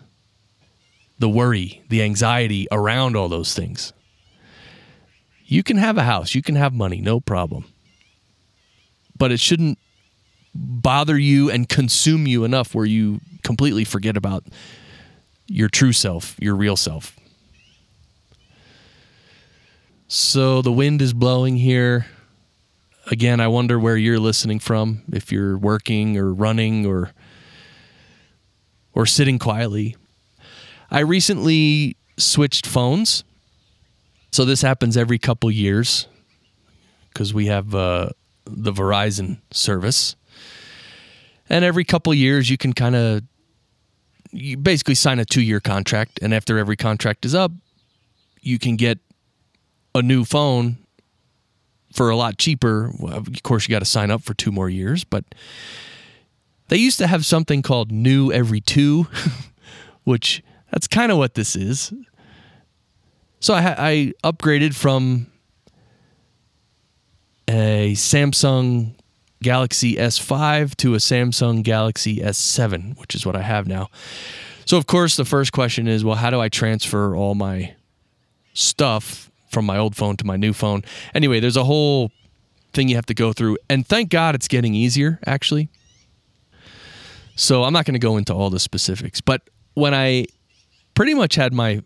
The 1.17 1.29
worry, 1.29 1.81
the 1.89 2.01
anxiety 2.03 2.67
around 2.71 3.15
all 3.15 3.29
those 3.29 3.53
things. 3.53 3.93
You 5.45 5.63
can 5.63 5.77
have 5.77 5.97
a 5.97 6.03
house, 6.03 6.35
you 6.35 6.41
can 6.41 6.55
have 6.55 6.73
money, 6.73 7.01
no 7.01 7.19
problem. 7.19 7.65
But 9.17 9.31
it 9.31 9.39
shouldn't 9.39 9.79
bother 10.53 11.17
you 11.17 11.49
and 11.49 11.67
consume 11.67 12.27
you 12.27 12.43
enough 12.43 12.73
where 12.73 12.85
you 12.85 13.19
completely 13.43 13.83
forget 13.83 14.15
about 14.15 14.45
your 15.49 15.67
true 15.67 15.93
self, 15.93 16.35
your 16.39 16.55
real 16.55 16.75
self. 16.75 17.15
So 20.07 20.61
the 20.61 20.71
wind 20.71 21.01
is 21.01 21.13
blowing 21.13 21.57
here. 21.57 22.07
Again, 23.11 23.39
I 23.39 23.47
wonder 23.47 23.79
where 23.79 23.97
you're 23.97 24.19
listening 24.19 24.59
from, 24.59 25.03
if 25.11 25.31
you're 25.31 25.57
working 25.57 26.17
or 26.17 26.33
running 26.33 26.85
or 26.85 27.11
or 28.93 29.05
sitting 29.05 29.39
quietly. 29.39 29.95
I 30.91 30.99
recently 30.99 31.95
switched 32.17 32.65
phones. 32.65 33.23
So 34.31 34.45
this 34.45 34.61
happens 34.61 34.97
every 34.97 35.17
couple 35.17 35.49
years 35.51 36.07
because 37.09 37.33
we 37.33 37.47
have 37.47 37.73
uh, 37.73 38.09
the 38.45 38.71
Verizon 38.71 39.39
service. 39.51 40.15
And 41.49 41.63
every 41.65 41.83
couple 41.83 42.13
years 42.13 42.49
you 42.49 42.57
can 42.57 42.73
kind 42.73 42.95
of 42.95 43.23
you 44.31 44.57
basically 44.57 44.95
sign 44.95 45.19
a 45.19 45.25
two 45.25 45.41
year 45.41 45.59
contract, 45.59 46.19
and 46.21 46.33
after 46.33 46.57
every 46.57 46.75
contract 46.75 47.25
is 47.25 47.33
up, 47.33 47.51
you 48.41 48.59
can 48.59 48.75
get 48.75 48.99
a 49.95 50.01
new 50.01 50.23
phone 50.23 50.77
for 51.93 52.09
a 52.09 52.15
lot 52.15 52.37
cheaper. 52.37 52.91
Of 53.03 53.27
course, 53.43 53.67
you 53.67 53.73
got 53.73 53.79
to 53.79 53.85
sign 53.85 54.11
up 54.11 54.21
for 54.21 54.33
two 54.33 54.51
more 54.51 54.69
years, 54.69 55.03
but 55.03 55.25
they 56.67 56.77
used 56.77 56.99
to 56.99 57.07
have 57.07 57.25
something 57.25 57.61
called 57.61 57.91
new 57.91 58.31
every 58.31 58.61
two, 58.61 59.07
which 60.03 60.43
that's 60.71 60.87
kind 60.87 61.11
of 61.11 61.17
what 61.17 61.33
this 61.33 61.55
is. 61.55 61.91
So 63.39 63.53
I, 63.53 63.75
I 63.77 64.13
upgraded 64.23 64.75
from 64.75 65.27
a 67.47 67.93
Samsung 67.95 68.93
Galaxy 69.41 69.95
S5 69.95 70.75
to 70.77 70.95
a 70.95 70.97
Samsung 70.97 71.63
Galaxy 71.63 72.17
S7, 72.17 72.99
which 72.99 73.15
is 73.15 73.25
what 73.25 73.35
I 73.35 73.41
have 73.41 73.67
now. 73.67 73.89
So, 74.65 74.77
of 74.77 74.85
course, 74.85 75.15
the 75.15 75.25
first 75.25 75.51
question 75.51 75.87
is 75.87 76.03
well, 76.03 76.15
how 76.15 76.29
do 76.29 76.39
I 76.39 76.49
transfer 76.49 77.15
all 77.15 77.35
my 77.35 77.75
stuff 78.53 79.31
from 79.49 79.65
my 79.65 79.77
old 79.77 79.95
phone 79.95 80.17
to 80.17 80.25
my 80.25 80.35
new 80.35 80.53
phone? 80.53 80.83
Anyway, 81.13 81.39
there's 81.39 81.57
a 81.57 81.63
whole 81.63 82.11
thing 82.73 82.87
you 82.87 82.95
have 82.95 83.05
to 83.07 83.13
go 83.13 83.33
through. 83.33 83.57
And 83.69 83.87
thank 83.87 84.09
God 84.09 84.35
it's 84.35 84.47
getting 84.47 84.75
easier, 84.75 85.19
actually. 85.25 85.69
So, 87.35 87.63
I'm 87.63 87.73
not 87.73 87.85
going 87.85 87.93
to 87.93 87.99
go 87.99 88.17
into 88.17 88.33
all 88.33 88.49
the 88.49 88.59
specifics. 88.59 89.21
But 89.21 89.41
when 89.73 89.93
I 89.93 90.27
pretty 90.93 91.13
much 91.13 91.35
had 91.35 91.53
my 91.53 91.81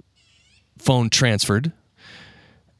phone 0.80 1.10
transferred 1.10 1.72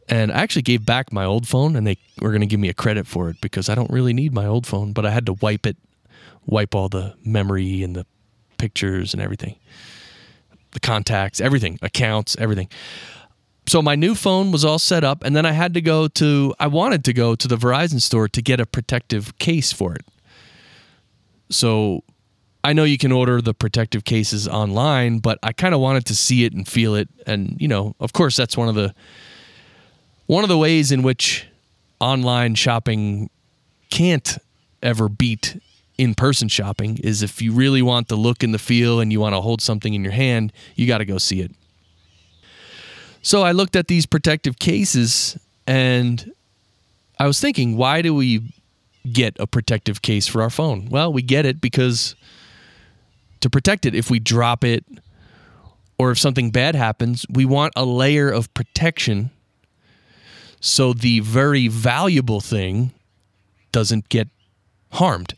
and 0.10 0.32
I 0.32 0.42
actually 0.42 0.64
gave 0.64 0.86
back 0.86 1.12
my 1.12 1.26
old 1.26 1.48
phone, 1.48 1.76
and 1.76 1.88
they 1.88 1.98
were 2.22 2.30
going 2.30 2.42
to 2.42 2.48
give 2.48 2.60
me 2.60 2.70
a 2.70 2.74
credit 2.74 3.08
for 3.08 3.30
it 3.30 3.42
because 3.42 3.70
I 3.70 3.76
don't 3.76 3.90
really 3.90 4.14
need 4.14 4.34
my 4.34 4.46
old 4.46 4.68
phone, 4.68 4.94
but 4.94 5.06
I 5.06 5.12
had 5.12 5.26
to 5.28 5.34
wipe 5.34 5.66
it, 5.66 5.78
wipe 6.46 6.76
all 6.76 6.90
the 6.90 7.16
memory 7.24 7.84
and 7.84 7.96
the 7.96 8.06
pictures 8.58 9.14
and 9.14 9.22
everything, 9.22 9.56
the 10.72 10.80
contacts, 10.80 11.42
everything, 11.42 11.80
accounts, 11.82 12.36
everything. 12.38 12.70
So 13.66 13.82
my 13.82 13.96
new 13.96 14.14
phone 14.14 14.52
was 14.52 14.66
all 14.66 14.80
set 14.80 15.06
up, 15.06 15.24
and 15.24 15.36
then 15.36 15.46
I 15.46 15.54
had 15.54 15.74
to 15.76 15.82
go 15.82 16.08
to, 16.10 16.54
I 16.60 16.68
wanted 16.68 17.06
to 17.06 17.14
go 17.14 17.34
to 17.36 17.48
the 17.48 17.56
Verizon 17.56 18.02
store 18.02 18.28
to 18.28 18.42
get 18.42 18.60
a 18.60 18.66
protective 18.66 19.38
case 19.38 19.72
for 19.72 19.96
it. 19.96 20.06
So 21.50 22.04
I 22.64 22.74
know 22.74 22.84
you 22.84 22.98
can 22.98 23.12
order 23.12 23.42
the 23.42 23.54
protective 23.54 24.04
cases 24.04 24.48
online, 24.48 25.20
but 25.20 25.40
I 25.44 25.54
kind 25.54 25.74
of 25.74 25.80
wanted 25.80 26.06
to 26.08 26.16
see 26.16 26.44
it 26.44 26.54
and 26.54 26.68
feel 26.68 26.96
it. 26.96 27.08
And, 27.26 27.56
you 27.60 27.68
know, 27.68 27.96
of 28.00 28.14
course, 28.14 28.36
that's 28.36 28.58
one 28.58 28.70
of 28.70 28.76
the, 28.76 28.94
one 30.26 30.44
of 30.44 30.50
the 30.50 30.58
ways 30.58 30.92
in 30.92 31.04
which 31.04 31.48
online 32.00 32.56
shopping 32.56 33.30
can't 33.90 34.38
ever 34.82 35.10
beat 35.10 35.60
in 35.98 36.16
person 36.16 36.48
shopping 36.48 36.98
is 37.04 37.22
if 37.22 37.42
you 37.42 37.54
really 37.54 37.82
want 37.82 38.08
the 38.08 38.16
look 38.16 38.44
and 38.44 38.54
the 38.54 38.60
feel 38.60 39.00
and 39.00 39.12
you 39.12 39.20
want 39.20 39.36
to 39.36 39.42
hold 39.42 39.62
something 39.62 39.94
in 39.94 40.04
your 40.04 40.14
hand, 40.14 40.52
you 40.76 40.88
got 40.88 40.98
to 40.98 41.06
go 41.06 41.18
see 41.18 41.42
it. 41.42 41.52
So 43.22 43.44
I 43.44 43.52
looked 43.52 43.76
at 43.76 43.88
these 43.88 44.06
protective 44.06 44.60
cases 44.60 45.38
and 45.66 46.34
I 47.20 47.28
was 47.28 47.40
thinking, 47.40 47.78
why 47.78 48.02
do 48.02 48.14
we 48.14 48.54
get 49.12 49.36
a 49.40 49.48
protective 49.48 50.02
case 50.02 50.28
for 50.28 50.42
our 50.42 50.50
phone? 50.50 50.88
Well, 50.90 51.14
we 51.14 51.22
get 51.22 51.46
it 51.46 51.62
because 51.62 52.16
to 53.42 53.50
protect 53.50 53.86
it, 53.86 53.96
if 53.96 54.10
we 54.10 54.20
drop 54.20 54.64
it 54.64 54.84
or 55.98 56.12
if 56.12 56.20
something 56.20 56.50
bad 56.50 56.76
happens, 56.76 57.26
we 57.30 57.46
want 57.46 57.74
a 57.76 57.86
layer 57.86 58.30
of 58.30 58.54
protection 58.54 59.30
so 60.66 60.94
the 60.94 61.20
very 61.20 61.68
valuable 61.68 62.40
thing 62.40 62.94
doesn't 63.74 64.08
get 64.08 64.30
harmed 64.94 65.34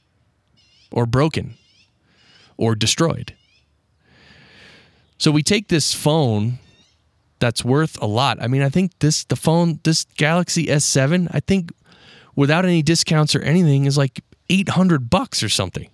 or 0.92 1.08
broken 1.08 1.56
or 2.58 2.76
destroyed. 2.76 3.34
So 5.18 5.32
we 5.32 5.42
take 5.42 5.70
this 5.70 5.96
phone 5.96 6.60
that's 7.40 7.66
worth 7.66 8.00
a 8.04 8.06
lot. 8.06 8.40
I 8.40 8.46
mean, 8.46 8.62
I 8.62 8.70
think 8.70 9.00
this 9.00 9.24
the 9.24 9.36
phone 9.36 9.80
this 9.84 10.06
Galaxy 10.16 10.68
S7, 10.68 11.28
I 11.32 11.40
think 11.40 11.72
without 12.36 12.64
any 12.64 12.84
discounts 12.84 13.36
or 13.36 13.42
anything 13.42 13.86
is 13.86 13.98
like 13.98 14.22
800 14.52 15.10
bucks 15.10 15.42
or 15.42 15.50
something. 15.50 15.90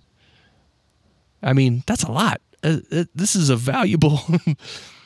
I 1.41 1.53
mean, 1.53 1.83
that's 1.87 2.03
a 2.03 2.11
lot. 2.11 2.41
Uh, 2.61 2.79
uh, 2.91 3.05
this 3.15 3.37
is 3.37 3.49
a 3.49 3.55
valuable 3.55 4.19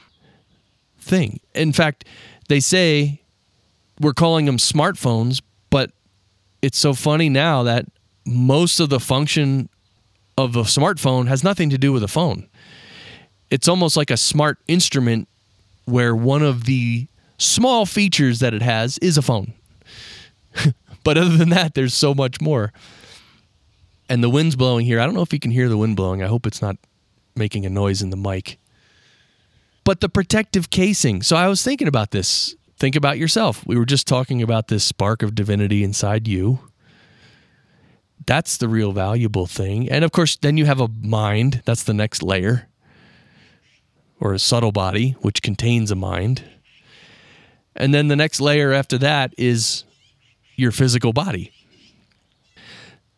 thing. 1.00 1.42
In 1.54 1.74
fact, 1.74 2.06
they 2.50 2.60
say 2.60 3.22
we're 4.00 4.14
calling 4.14 4.46
them 4.46 4.58
smartphones, 4.58 5.42
but 5.70 5.92
it's 6.62 6.78
so 6.78 6.94
funny 6.94 7.30
now 7.30 7.64
that 7.64 7.86
most 8.26 8.80
of 8.80 8.90
the 8.90 9.00
function 9.00 9.70
of 10.38 10.56
a 10.56 10.62
smartphone 10.64 11.28
has 11.28 11.44
nothing 11.44 11.70
to 11.70 11.78
do 11.78 11.92
with 11.92 12.04
a 12.04 12.08
phone. 12.08 12.48
It's 13.50 13.68
almost 13.68 13.96
like 13.96 14.10
a 14.10 14.18
smart 14.18 14.58
instrument 14.68 15.28
where 15.86 16.16
one 16.16 16.42
of 16.42 16.66
the 16.66 17.08
small 17.38 17.86
features 17.86 18.40
that 18.40 18.54
it 18.54 18.62
has 18.62 18.98
is 19.00 19.18
a 19.18 19.22
phone. 19.22 19.54
but 21.04 21.18
other 21.18 21.38
than 21.38 21.50
that, 21.50 21.74
there's 21.74 21.94
so 21.94 22.14
much 22.14 22.42
more. 22.42 22.74
And 24.10 24.24
the 24.24 24.30
wind's 24.30 24.56
blowing 24.56 24.86
here. 24.86 25.00
I 25.00 25.06
don't 25.06 25.16
know 25.16 25.22
if 25.22 25.34
you 25.34 25.40
can 25.40 25.52
hear 25.52 25.70
the 25.70 25.78
wind 25.78 25.96
blowing. 25.96 26.22
I 26.22 26.28
hope 26.28 26.46
it's 26.46 26.62
not 26.62 26.78
making 27.36 27.66
a 27.66 27.70
noise 27.70 28.02
in 28.02 28.10
the 28.10 28.18
mic. 28.18 28.58
But 29.84 30.02
the 30.02 30.10
protective 30.10 30.70
casing. 30.70 31.22
So 31.22 31.36
I 31.36 31.48
was 31.48 31.64
thinking 31.64 31.88
about 31.88 32.12
this. 32.12 32.56
Think 32.78 32.96
about 32.96 33.18
yourself. 33.18 33.66
We 33.66 33.78
were 33.78 33.86
just 33.86 34.08
talking 34.08 34.42
about 34.42 34.68
this 34.68 34.84
spark 34.84 35.24
of 35.24 35.34
divinity 35.34 35.84
inside 35.84 36.28
you. 36.28 36.60
That's 38.26 38.58
the 38.58 38.68
real 38.68 38.92
valuable 38.92 39.46
thing. 39.46 39.90
And 39.90 40.04
of 40.04 40.12
course, 40.12 40.36
then 40.36 40.58
you 40.58 40.66
have 40.66 40.82
a 40.82 40.90
mind. 41.02 41.62
That's 41.66 41.84
the 41.84 41.94
next 41.94 42.24
layer. 42.24 42.68
Or 44.20 44.34
a 44.34 44.40
subtle 44.40 44.72
body, 44.72 45.12
which 45.22 45.42
contains 45.42 45.92
a 45.92 45.96
mind. 45.96 46.44
And 47.76 47.94
then 47.94 48.08
the 48.08 48.16
next 48.16 48.42
layer 48.42 48.72
after 48.72 48.98
that 49.00 49.34
is 49.38 49.84
your 50.56 50.72
physical 50.72 51.14
body. 51.14 51.52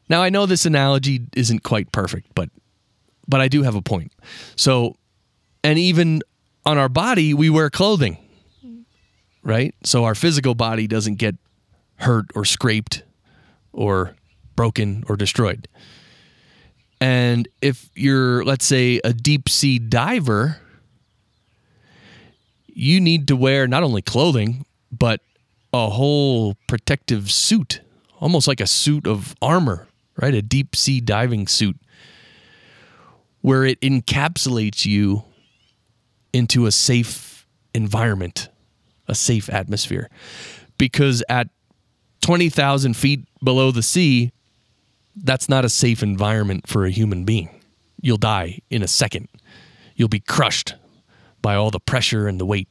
Now 0.10 0.22
I 0.22 0.30
know 0.30 0.46
this 0.46 0.66
analogy 0.66 1.22
isn't 1.36 1.64
quite 1.64 1.92
perfect, 1.92 2.34
but 2.34 2.50
but 3.28 3.42
I 3.42 3.48
do 3.48 3.64
have 3.64 3.76
a 3.76 3.82
point. 3.82 4.12
So 4.56 4.96
and 5.64 5.78
even 5.78 6.22
on 6.66 6.78
our 6.78 6.90
body 6.90 7.34
we 7.34 7.50
wear 7.50 7.70
clothing. 7.70 8.18
Right? 9.48 9.74
So 9.84 10.04
our 10.04 10.14
physical 10.14 10.56
body 10.56 10.88
doesn't 10.88 11.16
get 11.16 11.36
hurt 11.96 12.26
or 12.36 12.44
scraped 12.44 13.04
or 13.72 14.14
broken 14.58 15.06
or 15.08 15.16
destroyed. 15.16 15.70
And 17.00 17.48
if 17.62 17.90
you're 17.96 18.44
let's 18.44 18.66
say 18.66 19.00
a 19.06 19.14
deep 19.14 19.48
sea 19.48 19.80
diver, 19.80 20.60
you 22.68 23.00
need 23.00 23.30
to 23.30 23.38
wear 23.38 23.68
not 23.68 23.84
only 23.84 24.02
clothing, 24.02 24.66
but 24.92 25.22
a 25.74 25.90
whole 25.90 26.58
protective 26.68 27.32
suit, 27.32 27.80
almost 28.20 28.50
like 28.50 28.60
a 28.60 28.68
suit 28.68 29.08
of 29.08 29.34
armor, 29.42 29.88
right? 30.22 30.34
A 30.34 30.42
deep 30.42 30.76
sea 30.76 31.00
diving 31.00 31.48
suit 31.48 31.78
where 33.42 33.64
it 33.64 33.80
encapsulates 33.80 34.86
you 34.86 35.24
into 36.34 36.66
a 36.66 36.72
safe 36.72 37.48
environment, 37.74 38.50
a 39.08 39.16
safe 39.16 39.50
atmosphere. 39.50 40.10
Because 40.78 41.24
at 41.30 41.48
20,000 42.22 42.96
feet 42.96 43.28
below 43.44 43.72
the 43.72 43.84
sea, 43.84 44.32
that's 45.16 45.50
not 45.50 45.66
a 45.66 45.70
safe 45.70 46.04
environment 46.04 46.68
for 46.68 46.86
a 46.86 46.92
human 46.92 47.24
being. 47.24 47.50
You'll 48.02 48.18
die 48.18 48.60
in 48.70 48.84
a 48.84 48.88
second. 48.88 49.28
You'll 49.96 50.08
be 50.08 50.20
crushed 50.20 50.76
by 51.42 51.56
all 51.56 51.72
the 51.72 51.80
pressure 51.80 52.28
and 52.28 52.40
the 52.40 52.46
weight. 52.46 52.68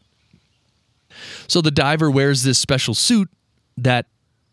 So 1.49 1.61
the 1.61 1.71
diver 1.71 2.11
wears 2.11 2.43
this 2.43 2.59
special 2.59 2.95
suit 2.95 3.31
that 3.77 4.07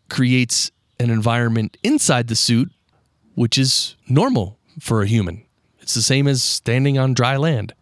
creates 0.08 0.70
an 0.98 1.10
environment 1.10 1.76
inside 1.82 2.28
the 2.28 2.36
suit 2.36 2.70
which 3.34 3.58
is 3.58 3.96
normal 4.08 4.58
for 4.80 5.02
a 5.02 5.06
human. 5.06 5.44
It's 5.80 5.94
the 5.94 6.02
same 6.02 6.26
as 6.26 6.42
standing 6.42 6.98
on 6.98 7.14
dry 7.14 7.36
land. 7.36 7.74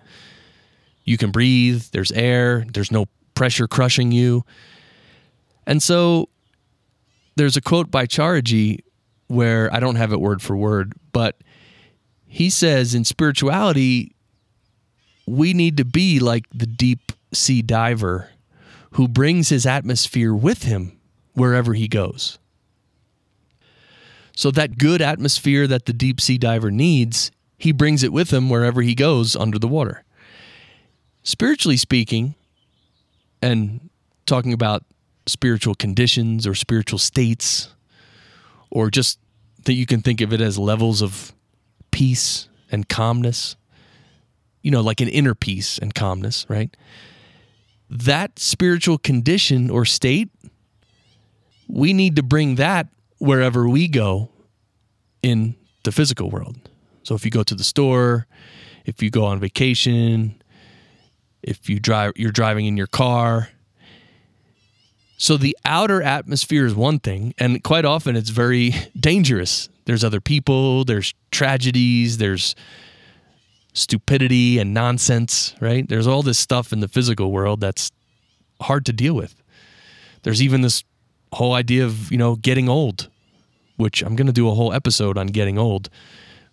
You 1.04 1.18
can 1.18 1.30
breathe, 1.30 1.84
there's 1.92 2.12
air, 2.12 2.64
there's 2.72 2.90
no 2.90 3.06
pressure 3.34 3.68
crushing 3.68 4.12
you. 4.12 4.44
And 5.66 5.82
so 5.82 6.28
there's 7.36 7.56
a 7.56 7.60
quote 7.60 7.90
by 7.90 8.06
Chariji 8.06 8.80
where 9.28 9.72
I 9.74 9.80
don't 9.80 9.96
have 9.96 10.12
it 10.12 10.20
word 10.20 10.42
for 10.42 10.56
word, 10.56 10.92
but 11.12 11.36
he 12.26 12.50
says 12.50 12.94
in 12.94 13.04
spirituality, 13.04 14.14
we 15.26 15.54
need 15.54 15.76
to 15.76 15.84
be 15.84 16.18
like 16.18 16.44
the 16.52 16.66
deep 16.66 17.12
sea 17.32 17.62
diver 17.62 18.30
who 18.92 19.08
brings 19.08 19.48
his 19.48 19.64
atmosphere 19.64 20.34
with 20.34 20.64
him 20.64 20.98
wherever 21.34 21.74
he 21.74 21.88
goes. 21.88 22.38
So, 24.34 24.50
that 24.52 24.78
good 24.78 25.02
atmosphere 25.02 25.66
that 25.66 25.86
the 25.86 25.92
deep 25.92 26.20
sea 26.20 26.38
diver 26.38 26.70
needs, 26.70 27.30
he 27.58 27.70
brings 27.70 28.02
it 28.02 28.12
with 28.12 28.32
him 28.32 28.48
wherever 28.48 28.80
he 28.80 28.94
goes 28.94 29.36
under 29.36 29.58
the 29.58 29.68
water. 29.68 30.04
Spiritually 31.22 31.76
speaking, 31.76 32.34
and 33.42 33.90
talking 34.24 34.52
about 34.52 34.84
spiritual 35.26 35.74
conditions 35.74 36.46
or 36.46 36.54
spiritual 36.54 36.98
states, 36.98 37.68
or 38.70 38.90
just 38.90 39.18
that 39.64 39.74
you 39.74 39.84
can 39.84 40.00
think 40.00 40.20
of 40.20 40.32
it 40.32 40.40
as 40.40 40.58
levels 40.58 41.02
of 41.02 41.32
peace 41.90 42.48
and 42.70 42.88
calmness, 42.88 43.56
you 44.62 44.70
know, 44.70 44.80
like 44.80 45.00
an 45.00 45.08
inner 45.08 45.34
peace 45.34 45.78
and 45.78 45.94
calmness, 45.94 46.46
right? 46.48 46.74
that 47.92 48.38
spiritual 48.38 48.96
condition 48.96 49.68
or 49.68 49.84
state, 49.84 50.30
we 51.68 51.92
need 51.92 52.16
to 52.16 52.22
bring 52.22 52.54
that 52.54 52.88
wherever 53.18 53.68
we 53.68 53.86
go 53.86 54.30
in 55.22 55.54
the 55.84 55.92
physical 55.92 56.30
world. 56.30 56.56
So 57.02 57.14
if 57.14 57.24
you 57.24 57.30
go 57.30 57.42
to 57.42 57.54
the 57.54 57.62
store, 57.62 58.26
if 58.86 59.02
you 59.02 59.10
go 59.10 59.26
on 59.26 59.40
vacation, 59.40 60.41
if 61.42 61.68
you 61.68 61.80
drive 61.80 62.12
you're 62.16 62.30
driving 62.30 62.66
in 62.66 62.76
your 62.76 62.86
car. 62.86 63.48
So 65.16 65.36
the 65.36 65.56
outer 65.64 66.02
atmosphere 66.02 66.66
is 66.66 66.74
one 66.74 66.98
thing 66.98 67.34
and 67.38 67.62
quite 67.62 67.84
often 67.84 68.16
it's 68.16 68.30
very 68.30 68.74
dangerous. 68.98 69.68
There's 69.84 70.04
other 70.04 70.20
people, 70.20 70.84
there's 70.84 71.14
tragedies, 71.30 72.18
there's 72.18 72.54
stupidity 73.72 74.58
and 74.58 74.74
nonsense, 74.74 75.54
right? 75.60 75.88
There's 75.88 76.06
all 76.06 76.22
this 76.22 76.38
stuff 76.38 76.72
in 76.72 76.80
the 76.80 76.88
physical 76.88 77.30
world 77.30 77.60
that's 77.60 77.90
hard 78.60 78.84
to 78.86 78.92
deal 78.92 79.14
with. 79.14 79.34
There's 80.22 80.42
even 80.42 80.60
this 80.60 80.84
whole 81.32 81.54
idea 81.54 81.84
of, 81.84 82.12
you 82.12 82.18
know, 82.18 82.36
getting 82.36 82.68
old, 82.68 83.08
which 83.76 84.02
I'm 84.02 84.14
going 84.14 84.26
to 84.26 84.32
do 84.32 84.48
a 84.48 84.54
whole 84.54 84.72
episode 84.72 85.16
on 85.16 85.28
getting 85.28 85.58
old 85.58 85.88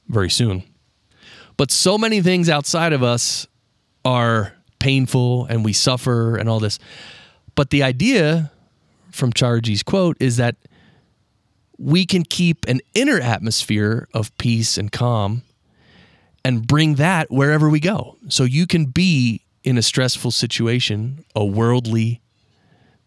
very 0.08 0.30
soon. 0.30 0.64
But 1.58 1.72
so 1.72 1.98
many 1.98 2.22
things 2.22 2.50
outside 2.50 2.94
of 2.94 3.04
us 3.04 3.46
are 4.06 4.54
painful 4.80 5.46
and 5.46 5.64
we 5.64 5.74
suffer 5.74 6.38
and 6.38 6.50
all 6.50 6.60
this. 6.60 6.80
But 7.56 7.70
the 7.70 7.84
idea 7.84 8.52
from 9.12 9.34
Chariji's 9.34 9.84
quote 9.84 10.18
is 10.20 10.38
that 10.38 10.56
we 11.78 12.06
can 12.06 12.24
keep 12.24 12.66
an 12.68 12.82
inner 12.94 13.20
atmosphere 13.20 14.08
of 14.14 14.36
peace 14.38 14.78
and 14.78 14.92
calm 14.92 15.44
and 16.44 16.66
bring 16.68 16.96
that 16.96 17.32
wherever 17.32 17.70
we 17.70 17.80
go. 17.80 18.18
So 18.28 18.44
you 18.44 18.68
can 18.68 18.86
be 18.86 19.42
in 19.64 19.78
a 19.78 19.82
stressful 19.82 20.32
situation, 20.32 21.24
a 21.36 21.46
worldly 21.46 22.22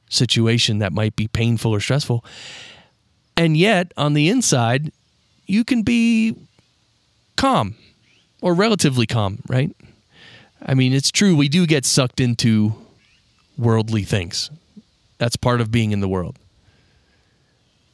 situation 0.09 0.79
that 0.79 0.93
might 0.93 1.17
be 1.17 1.29
painful 1.29 1.75
or 1.75 1.81
stressful. 1.81 2.25
And 3.37 3.57
yet, 3.57 3.93
on 3.97 4.13
the 4.13 4.29
inside, 4.29 4.93
you 5.47 5.65
can 5.65 5.83
be 5.83 6.37
calm 7.37 7.77
or 8.43 8.55
relatively 8.55 9.07
calm, 9.07 9.43
right? 9.49 9.75
I 10.65 10.75
mean, 10.75 10.93
it's 10.93 11.11
true, 11.11 11.37
we 11.37 11.49
do 11.49 11.67
get 11.67 11.85
sucked 11.85 12.21
into 12.21 12.75
worldly 13.59 14.05
things. 14.05 14.51
That's 15.19 15.37
part 15.37 15.61
of 15.61 15.71
being 15.71 15.93
in 15.93 16.01
the 16.01 16.09
world. 16.09 16.39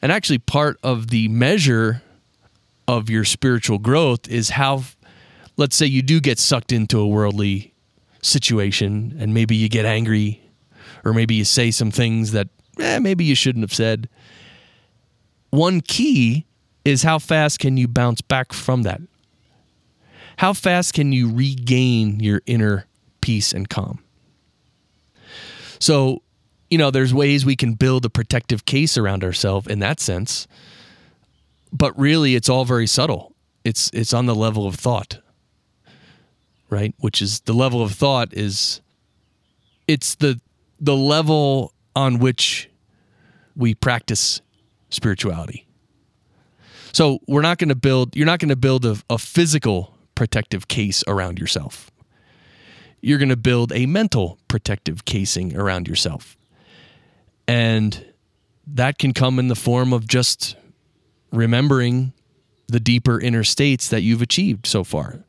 And 0.01 0.13
actually, 0.13 0.39
part 0.39 0.79
of 0.83 1.09
the 1.09 1.29
measure 1.29 2.03
of 2.87 3.11
your 3.11 3.25
spiritual 3.25 3.79
growth 3.79 4.29
is 4.29 4.51
how 4.51 4.85
let's 5.57 5.77
say 5.77 5.87
you 5.87 6.03
do 6.03 6.21
get 6.21 6.39
sucked 6.39 6.73
into 6.73 6.99
a 6.99 7.07
worldly 7.07 7.75
situation 8.23 9.17
and 9.19 9.35
maybe 9.35 9.57
you 9.57 9.69
get 9.69 9.85
angry 9.85 10.41
or 11.05 11.13
maybe 11.13 11.35
you 11.35 11.45
say 11.45 11.71
some 11.71 11.91
things 11.91 12.33
that 12.33 12.49
eh, 12.79 12.99
maybe 12.99 13.25
you 13.25 13.35
shouldn't 13.35 13.63
have 13.63 13.75
said. 13.75 14.09
One 15.51 15.81
key 15.81 16.47
is 16.85 17.03
how 17.03 17.19
fast 17.19 17.59
can 17.59 17.77
you 17.77 17.89
bounce 17.89 18.21
back 18.21 18.53
from 18.53 18.83
that? 18.83 19.01
How 20.39 20.53
fast 20.53 20.95
can 20.95 21.13
you 21.13 21.33
regain 21.33 22.21
your 22.21 22.43
inner 22.47 22.87
peace 23.21 23.53
and 23.53 23.69
calm? 23.69 24.03
So, 25.79 26.23
you 26.71 26.79
know, 26.79 26.91
there's 26.91 27.15
ways 27.15 27.45
we 27.45 27.57
can 27.57 27.75
build 27.75 28.05
a 28.05 28.11
protective 28.11 28.65
case 28.65 28.97
around 28.97 29.23
ourselves 29.23 29.67
in 29.69 29.79
that 29.81 30.01
sense. 30.01 30.49
But 31.73 31.99
really 31.99 32.35
it's 32.35 32.49
all 32.49 32.65
very 32.65 32.87
subtle. 32.87 33.35
It's 33.65 33.91
it's 33.93 34.15
on 34.15 34.27
the 34.27 34.35
level 34.35 34.67
of 34.67 34.75
thought 34.75 35.19
right? 36.71 36.95
Which 36.99 37.23
is 37.23 37.41
the 37.41 37.53
level 37.53 37.83
of 37.83 37.93
thought 37.93 38.33
is 38.33 38.81
it's 39.87 40.15
the 40.17 40.41
the 40.81 40.97
level 40.97 41.73
on 41.97 42.19
which 42.19 42.71
we 43.57 43.75
practice 43.75 44.41
spirituality. 44.91 45.67
So 46.93 47.19
we're 47.27 47.43
not 47.43 47.59
going 47.59 47.69
to 47.69 47.75
build 47.75 48.17
you're 48.17 48.27
not 48.27 48.39
going 48.39 48.49
to 48.51 48.57
build 48.57 48.85
a, 48.85 48.97
a 49.11 49.19
physical 49.19 49.95
protective 50.19 50.67
case 50.67 51.05
around 51.07 51.39
yourself. 51.39 51.93
You're 53.01 53.19
going 53.19 53.29
to 53.29 53.37
build 53.37 53.71
a 53.71 53.87
mental 53.87 54.37
protective 54.49 55.05
casing 55.05 55.57
around 55.57 55.87
yourself. 55.87 56.37
And 57.47 58.05
that 58.67 58.99
can 58.99 59.15
come 59.15 59.39
in 59.39 59.47
the 59.47 59.55
form 59.55 59.93
of 59.93 60.09
just 60.09 60.57
remembering 61.31 62.13
the 62.67 62.81
deeper 62.81 63.21
inner 63.21 63.45
states 63.45 63.91
that 63.91 64.01
you've 64.01 64.21
achieved 64.21 64.67
so 64.67 64.83
far. 64.83 65.21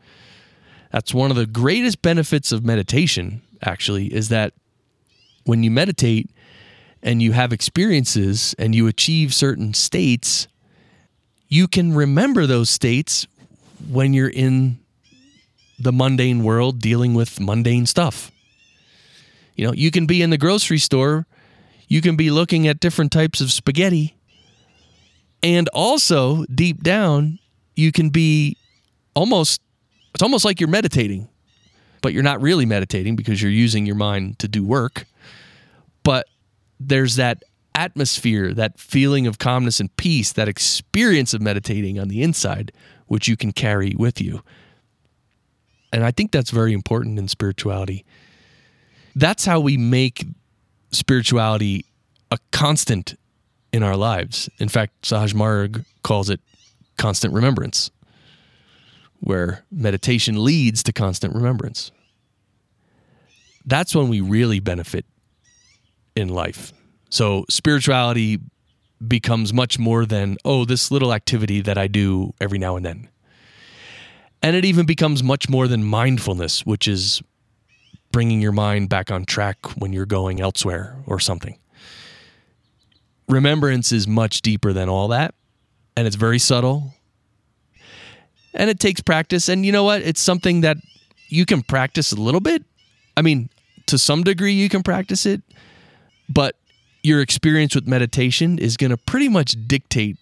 That's 0.92 1.14
one 1.14 1.30
of 1.30 1.38
the 1.38 1.46
greatest 1.46 2.02
benefits 2.02 2.52
of 2.52 2.66
meditation, 2.66 3.44
actually, 3.62 4.12
is 4.12 4.30
that 4.30 4.54
when 5.44 5.62
you 5.62 5.70
meditate 5.70 6.32
and 7.04 7.22
you 7.22 7.34
have 7.34 7.54
experiences 7.54 8.56
and 8.58 8.74
you 8.74 8.88
achieve 8.88 9.36
certain 9.36 9.76
states, 9.76 10.48
you 11.48 11.68
can 11.68 11.94
remember 11.94 12.48
those 12.48 12.72
states 12.72 13.28
when 13.90 14.14
you're 14.14 14.30
in 14.30 14.80
the 15.80 15.94
mundane 15.94 16.44
world 16.44 16.80
dealing 16.80 17.14
with 17.14 17.40
mundane 17.40 17.86
stuff. 17.86 18.32
You 19.56 19.68
know, 19.68 19.74
you 19.74 19.92
can 19.92 20.06
be 20.06 20.22
in 20.22 20.30
the 20.30 20.38
grocery 20.38 20.78
store, 20.78 21.26
you 21.88 22.02
can 22.02 22.16
be 22.16 22.32
looking 22.32 22.68
at 22.68 22.80
different 22.80 23.12
types 23.12 23.42
of 23.42 23.52
spaghetti, 23.52 24.16
and 25.42 25.70
also 25.70 26.46
deep 26.46 26.84
down, 26.84 27.40
you 27.76 27.92
can 27.92 28.10
be 28.10 28.58
almost, 29.16 29.62
it's 30.14 30.24
almost 30.24 30.44
like 30.44 30.60
you're 30.60 30.70
meditating, 30.70 31.30
but 32.02 32.14
you're 32.14 32.24
not 32.24 32.42
really 32.42 32.66
meditating 32.66 33.16
because 33.16 33.42
you're 33.42 33.52
using 33.52 33.86
your 33.86 33.96
mind 33.96 34.40
to 34.40 34.48
do 34.48 34.64
work. 34.64 35.06
But 36.04 36.28
there's 36.80 37.16
that 37.16 37.44
atmosphere, 37.76 38.54
that 38.54 38.80
feeling 38.80 39.28
of 39.28 39.40
calmness 39.40 39.80
and 39.80 39.96
peace, 39.96 40.34
that 40.34 40.48
experience 40.48 41.34
of 41.34 41.42
meditating 41.42 42.00
on 42.00 42.10
the 42.10 42.22
inside, 42.22 42.72
which 43.10 43.28
you 43.28 43.36
can 43.36 43.52
carry 43.52 43.94
with 43.98 44.22
you. 44.22 44.42
And 45.92 46.06
I 46.06 46.12
think 46.12 46.32
that's 46.32 46.52
very 46.52 46.72
important 46.72 47.20
in 47.20 47.28
spirituality. 47.28 48.06
That's 49.16 49.46
how 49.46 49.60
we 49.60 49.76
make 49.76 50.26
spirituality 50.92 51.86
a 52.32 52.38
constant 52.52 53.16
in 53.74 53.84
our 53.84 53.96
lives. 53.96 54.50
In 54.60 54.70
fact, 54.70 55.02
Sahaj 55.02 55.34
Marg 55.34 55.84
calls 56.04 56.30
it 56.30 56.40
constant 56.98 57.34
remembrance, 57.34 57.90
where 59.20 59.66
meditation 59.72 60.44
leads 60.44 60.84
to 60.84 60.94
constant 60.94 61.34
remembrance. 61.34 61.92
That's 63.66 63.96
when 63.96 64.08
we 64.08 64.22
really 64.22 64.60
benefit 64.60 65.06
in 66.16 66.30
life. 66.30 66.74
So, 67.10 67.46
spirituality 67.50 68.40
becomes 69.06 69.54
much 69.54 69.80
more 69.80 70.06
than, 70.06 70.38
oh, 70.44 70.66
this 70.66 70.92
little 70.92 71.14
activity 71.14 71.62
that 71.62 71.78
I 71.78 71.88
do 71.88 72.34
every 72.42 72.60
now 72.60 72.76
and 72.76 72.86
then. 72.86 73.10
And 74.42 74.56
it 74.56 74.66
even 74.66 74.86
becomes 74.86 75.24
much 75.24 75.50
more 75.50 75.68
than 75.68 75.84
mindfulness, 75.84 76.66
which 76.66 76.88
is 76.88 77.22
bringing 78.12 78.42
your 78.42 78.52
mind 78.52 78.90
back 78.90 79.12
on 79.12 79.26
track 79.26 79.58
when 79.78 79.94
you're 79.94 80.06
going 80.06 80.42
elsewhere 80.42 80.98
or 81.06 81.20
something. 81.20 81.58
Remembrance 83.28 83.92
is 83.92 84.08
much 84.08 84.42
deeper 84.42 84.74
than 84.74 84.90
all 84.90 85.10
that, 85.10 85.36
and 85.96 86.08
it's 86.08 86.16
very 86.16 86.40
subtle. 86.40 86.94
And 88.54 88.70
it 88.70 88.80
takes 88.80 89.02
practice. 89.02 89.48
And 89.48 89.66
you 89.66 89.72
know 89.72 89.84
what? 89.84 90.02
It's 90.02 90.22
something 90.22 90.62
that 90.62 90.78
you 91.28 91.46
can 91.46 91.62
practice 91.62 92.12
a 92.12 92.16
little 92.16 92.40
bit. 92.40 92.64
I 93.16 93.22
mean, 93.22 93.50
to 93.86 93.98
some 93.98 94.24
degree, 94.24 94.54
you 94.54 94.70
can 94.70 94.82
practice 94.82 95.26
it, 95.26 95.44
but 96.28 96.56
your 97.04 97.22
experience 97.22 97.76
with 97.76 97.88
meditation 97.88 98.60
is 98.60 98.78
going 98.78 98.92
to 98.92 98.98
pretty 98.98 99.30
much 99.30 99.56
dictate 99.68 100.18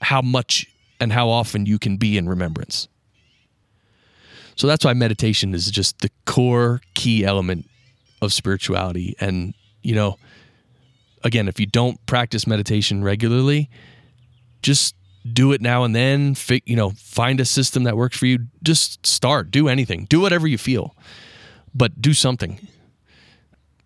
how 0.00 0.22
much 0.22 0.66
and 1.00 1.12
how 1.12 1.28
often 1.28 1.66
you 1.66 1.78
can 1.78 1.96
be 1.96 2.16
in 2.16 2.28
remembrance. 2.28 2.88
So 4.56 4.66
that's 4.66 4.84
why 4.84 4.92
meditation 4.94 5.54
is 5.54 5.70
just 5.70 6.00
the 6.00 6.10
core 6.26 6.80
key 6.94 7.24
element 7.24 7.68
of 8.20 8.32
spirituality. 8.32 9.16
And, 9.18 9.54
you 9.82 9.94
know, 9.94 10.18
again, 11.24 11.48
if 11.48 11.58
you 11.58 11.66
don't 11.66 12.04
practice 12.06 12.46
meditation 12.46 13.02
regularly, 13.02 13.70
just 14.62 14.94
do 15.30 15.52
it 15.52 15.60
now 15.60 15.84
and 15.84 15.94
then. 15.94 16.36
You 16.66 16.76
know, 16.76 16.90
find 16.90 17.40
a 17.40 17.44
system 17.44 17.84
that 17.84 17.96
works 17.96 18.16
for 18.16 18.26
you. 18.26 18.46
Just 18.62 19.06
start. 19.06 19.50
Do 19.50 19.68
anything. 19.68 20.06
Do 20.06 20.20
whatever 20.20 20.46
you 20.46 20.58
feel, 20.58 20.94
but 21.74 22.00
do 22.00 22.12
something 22.14 22.60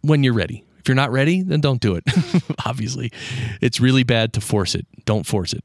when 0.03 0.23
you're 0.23 0.35
ready. 0.35 0.65
If 0.87 0.88
you're 0.88 0.94
not 0.94 1.11
ready, 1.11 1.42
then 1.42 1.61
don't 1.61 1.81
do 1.81 1.96
it. 1.96 2.05
Obviously, 2.64 3.11
it's 3.61 3.81
really 3.81 4.05
bad 4.05 4.33
to 4.35 4.40
force 4.40 4.77
it. 4.77 4.87
Don't 5.05 5.27
force 5.27 5.53
it. 5.53 5.64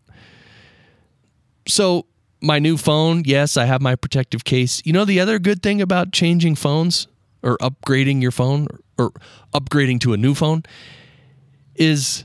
So, 1.67 2.07
my 2.41 2.57
new 2.57 2.75
phone, 2.75 3.21
yes, 3.23 3.55
I 3.55 3.65
have 3.65 3.83
my 3.83 3.95
protective 3.95 4.43
case. 4.43 4.81
You 4.83 4.93
know, 4.93 5.05
the 5.05 5.19
other 5.19 5.37
good 5.37 5.61
thing 5.61 5.79
about 5.79 6.11
changing 6.11 6.55
phones 6.55 7.07
or 7.43 7.55
upgrading 7.59 8.23
your 8.23 8.31
phone 8.31 8.67
or, 8.97 9.11
upgrading 9.53 9.99
to 9.99 10.13
a 10.13 10.17
new 10.17 10.33
phone 10.33 10.63
is 11.75 12.23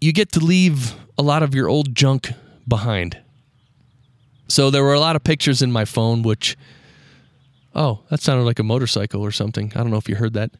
you 0.00 0.10
get 0.10 0.32
to 0.32 0.40
leave 0.40 0.94
a 1.18 1.22
lot 1.22 1.42
of 1.42 1.54
your 1.54 1.68
old 1.68 1.94
junk 1.94 2.32
behind. 2.66 3.18
So 4.48 4.70
there 4.70 4.82
were 4.82 4.94
a 4.94 5.00
lot 5.00 5.14
of 5.14 5.22
pictures 5.24 5.60
in 5.60 5.70
my 5.70 5.84
phone, 5.84 6.22
which, 6.22 6.56
oh, 7.74 8.00
that 8.08 8.22
sounded 8.22 8.44
like 8.44 8.60
a 8.60 8.62
motorcycle 8.62 9.20
or 9.20 9.30
something. 9.30 9.72
I 9.74 9.80
don't 9.80 9.90
know 9.90 9.98
if 9.98 10.08
you 10.08 10.14
heard 10.14 10.32
that. 10.32 10.52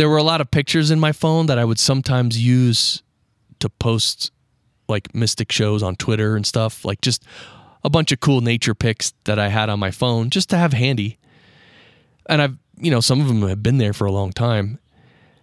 There 0.00 0.08
were 0.08 0.16
a 0.16 0.22
lot 0.22 0.40
of 0.40 0.50
pictures 0.50 0.90
in 0.90 0.98
my 0.98 1.12
phone 1.12 1.44
that 1.44 1.58
I 1.58 1.64
would 1.66 1.78
sometimes 1.78 2.42
use 2.42 3.02
to 3.58 3.68
post 3.68 4.32
like 4.88 5.14
mystic 5.14 5.52
shows 5.52 5.82
on 5.82 5.94
Twitter 5.94 6.36
and 6.36 6.46
stuff, 6.46 6.86
like 6.86 7.02
just 7.02 7.22
a 7.84 7.90
bunch 7.90 8.10
of 8.10 8.18
cool 8.18 8.40
nature 8.40 8.74
pics 8.74 9.12
that 9.24 9.38
I 9.38 9.48
had 9.48 9.68
on 9.68 9.78
my 9.78 9.90
phone 9.90 10.30
just 10.30 10.48
to 10.48 10.56
have 10.56 10.72
handy. 10.72 11.18
And 12.30 12.40
I've, 12.40 12.56
you 12.78 12.90
know, 12.90 13.02
some 13.02 13.20
of 13.20 13.28
them 13.28 13.46
have 13.46 13.62
been 13.62 13.76
there 13.76 13.92
for 13.92 14.06
a 14.06 14.10
long 14.10 14.32
time. 14.32 14.78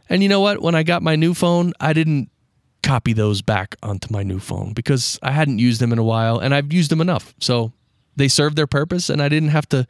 And 0.10 0.24
you 0.24 0.28
know 0.28 0.40
what? 0.40 0.60
When 0.60 0.74
I 0.74 0.82
got 0.82 1.04
my 1.04 1.16
new 1.16 1.36
phone, 1.36 1.74
I 1.80 1.94
didn't 1.94 2.32
copy 2.82 3.14
those 3.14 3.44
back 3.44 3.76
onto 3.84 4.12
my 4.12 4.24
new 4.24 4.40
phone 4.40 4.74
because 4.74 5.20
I 5.22 5.34
hadn't 5.34 5.60
used 5.60 5.80
them 5.80 5.94
in 5.94 6.00
a 6.00 6.04
while 6.04 6.40
and 6.40 6.56
I've 6.56 6.74
used 6.74 6.90
them 6.90 7.02
enough. 7.02 7.36
So 7.40 7.74
they 8.16 8.28
served 8.28 8.56
their 8.56 8.66
purpose 8.66 9.08
and 9.12 9.22
I 9.22 9.30
didn't 9.30 9.50
have 9.50 9.70
to 9.70 9.86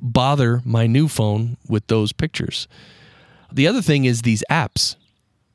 bother 0.00 0.62
my 0.64 0.86
new 0.86 1.06
phone 1.06 1.58
with 1.68 1.86
those 1.88 2.12
pictures. 2.12 2.66
The 3.54 3.66
other 3.66 3.80
thing 3.80 4.04
is 4.04 4.22
these 4.22 4.44
apps, 4.50 4.96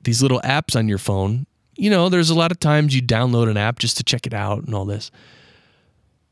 these 0.01 0.23
little 0.23 0.41
apps 0.41 0.75
on 0.75 0.87
your 0.87 0.97
phone 0.97 1.45
you 1.79 1.89
know, 1.89 2.09
there's 2.09 2.29
a 2.29 2.35
lot 2.35 2.51
of 2.51 2.59
times 2.59 2.93
you 2.93 3.01
download 3.01 3.49
an 3.49 3.55
app 3.55 3.79
just 3.79 3.95
to 3.97 4.03
check 4.03 4.27
it 4.27 4.33
out 4.33 4.65
and 4.65 4.75
all 4.75 4.83
this. 4.83 5.11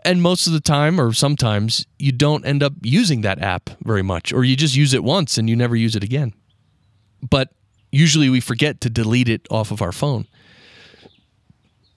And 0.03 0.21
most 0.21 0.45
of 0.45 0.53
the 0.53 0.59
time, 0.59 0.99
or 0.99 1.13
sometimes, 1.13 1.85
you 1.97 2.11
don't 2.11 2.45
end 2.45 2.61
up 2.61 2.73
using 2.81 3.21
that 3.21 3.41
app 3.41 3.69
very 3.81 4.03
much, 4.03 4.33
or 4.33 4.43
you 4.43 4.57
just 4.57 4.75
use 4.75 4.93
it 4.93 5.03
once 5.03 5.37
and 5.37 5.49
you 5.49 5.55
never 5.55 5.75
use 5.75 5.95
it 5.95 6.03
again. 6.03 6.33
But 7.27 7.49
usually 7.91 8.29
we 8.29 8.41
forget 8.41 8.81
to 8.81 8.89
delete 8.89 9.29
it 9.29 9.47
off 9.49 9.71
of 9.71 9.81
our 9.81 9.93
phone. 9.93 10.27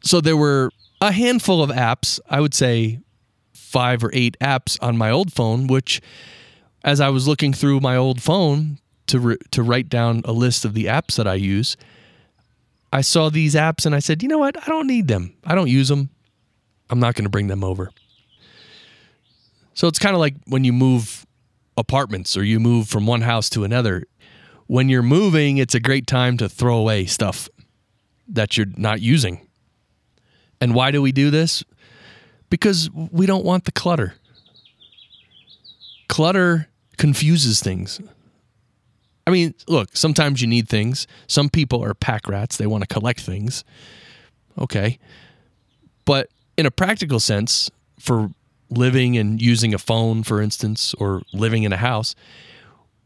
So 0.02 0.20
there 0.20 0.36
were 0.36 0.70
a 1.00 1.10
handful 1.10 1.62
of 1.62 1.70
apps, 1.70 2.20
I 2.28 2.40
would 2.40 2.54
say 2.54 3.00
five 3.52 4.04
or 4.04 4.10
eight 4.12 4.36
apps 4.40 4.78
on 4.80 4.96
my 4.96 5.10
old 5.10 5.32
phone, 5.32 5.66
which 5.66 6.00
as 6.84 7.00
I 7.00 7.08
was 7.08 7.26
looking 7.26 7.52
through 7.52 7.80
my 7.80 7.96
old 7.96 8.22
phone 8.22 8.78
to, 9.10 9.20
re- 9.20 9.38
to 9.50 9.62
write 9.62 9.88
down 9.88 10.22
a 10.24 10.32
list 10.32 10.64
of 10.64 10.74
the 10.74 10.86
apps 10.86 11.16
that 11.16 11.26
I 11.26 11.34
use, 11.34 11.76
I 12.92 13.02
saw 13.02 13.28
these 13.28 13.54
apps 13.54 13.86
and 13.86 13.94
I 13.94 14.00
said, 14.00 14.22
you 14.22 14.28
know 14.28 14.38
what? 14.38 14.56
I 14.60 14.66
don't 14.66 14.86
need 14.86 15.06
them. 15.08 15.34
I 15.44 15.54
don't 15.54 15.68
use 15.68 15.88
them. 15.88 16.10
I'm 16.88 16.98
not 16.98 17.14
going 17.14 17.24
to 17.24 17.30
bring 17.30 17.46
them 17.46 17.62
over. 17.62 17.90
So 19.74 19.86
it's 19.86 19.98
kind 19.98 20.14
of 20.14 20.20
like 20.20 20.34
when 20.46 20.64
you 20.64 20.72
move 20.72 21.24
apartments 21.76 22.36
or 22.36 22.44
you 22.44 22.60
move 22.60 22.88
from 22.88 23.06
one 23.06 23.22
house 23.22 23.48
to 23.50 23.64
another. 23.64 24.04
When 24.66 24.88
you're 24.88 25.02
moving, 25.02 25.58
it's 25.58 25.74
a 25.74 25.80
great 25.80 26.06
time 26.06 26.36
to 26.36 26.48
throw 26.48 26.76
away 26.76 27.06
stuff 27.06 27.48
that 28.28 28.56
you're 28.56 28.66
not 28.76 29.00
using. 29.00 29.48
And 30.60 30.74
why 30.74 30.90
do 30.90 31.02
we 31.02 31.10
do 31.10 31.30
this? 31.30 31.64
Because 32.50 32.90
we 32.92 33.26
don't 33.26 33.44
want 33.44 33.64
the 33.64 33.72
clutter. 33.72 34.14
Clutter 36.08 36.68
confuses 36.98 37.60
things. 37.60 38.00
I 39.26 39.30
mean, 39.30 39.54
look, 39.68 39.96
sometimes 39.96 40.40
you 40.40 40.48
need 40.48 40.68
things. 40.68 41.06
Some 41.26 41.50
people 41.50 41.84
are 41.84 41.94
pack 41.94 42.28
rats, 42.28 42.56
they 42.56 42.66
want 42.66 42.82
to 42.82 42.92
collect 42.92 43.20
things. 43.20 43.64
Okay. 44.58 44.98
But 46.04 46.28
in 46.56 46.66
a 46.66 46.70
practical 46.70 47.20
sense, 47.20 47.70
for 47.98 48.30
living 48.70 49.16
and 49.16 49.40
using 49.40 49.74
a 49.74 49.78
phone, 49.78 50.22
for 50.22 50.40
instance, 50.40 50.94
or 50.94 51.22
living 51.32 51.64
in 51.64 51.72
a 51.72 51.76
house, 51.76 52.14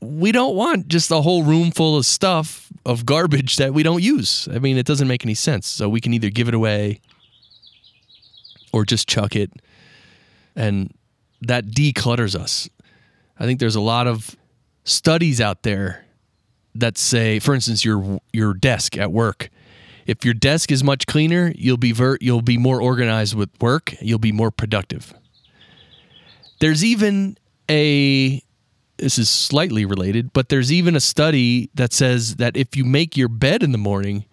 we 0.01 0.33
don't 0.33 0.55
want 0.55 0.89
just 0.89 1.11
a 1.11 1.23
whole 1.23 1.43
room 1.43 1.71
full 1.71 1.97
of 1.97 2.07
stuff 2.07 2.71
of 2.85 3.07
garbage 3.07 3.57
that 3.57 3.73
we 3.73 3.83
don't 3.83 4.03
use. 4.03 4.49
I 4.53 4.59
mean, 4.59 4.77
it 4.77 4.87
doesn't 4.87 5.09
make 5.09 5.25
any 5.25 5.35
sense. 5.35 5.67
So 5.67 5.89
we 5.89 6.01
can 6.01 6.13
either 6.13 6.31
give 6.31 6.49
it 6.49 6.55
away 6.55 7.01
or 8.73 8.85
just 8.85 9.09
chuck 9.09 9.35
it. 9.35 9.51
And 10.55 10.93
that 11.41 11.67
declutters 11.67 12.39
us. 12.39 12.69
I 13.39 13.45
think 13.47 13.61
there's 13.61 13.77
a 13.77 13.81
lot 13.81 14.07
of 14.07 14.37
studies 14.85 15.41
out 15.41 15.63
there 15.63 16.05
that 16.75 16.99
say, 16.99 17.39
for 17.39 17.55
instance, 17.55 17.85
your 17.85 18.21
your 18.33 18.55
desk 18.55 18.97
at 18.97 19.13
work. 19.13 19.51
If 20.07 20.25
your 20.25 20.35
desk 20.35 20.71
is 20.71 20.85
much 20.85 21.07
cleaner, 21.07 21.53
you'll 21.57 21.79
be 21.79 21.93
ver- 21.93 22.19
you'll 22.21 22.43
be 22.43 22.59
more 22.59 22.81
organized 22.81 23.35
with 23.35 23.51
work. 23.61 23.95
You'll 24.01 24.19
be 24.19 24.33
more 24.33 24.51
productive. 24.51 25.15
There's 26.61 26.85
even 26.85 27.39
a 27.71 28.43
this 28.99 29.19
is 29.19 29.29
slightly 29.29 29.85
related, 29.85 30.33
but 30.33 30.49
there's 30.49 30.73
even 30.73 30.95
a 30.95 31.01
study 31.01 31.71
that 31.75 31.93
says 31.93 32.37
that 32.37 32.57
if 32.57 32.77
you 32.77 32.85
make 32.85 33.17
your 33.17 33.29
bed 33.29 33.63
in 33.63 33.73
the 33.73 33.79
morning, 33.79 34.25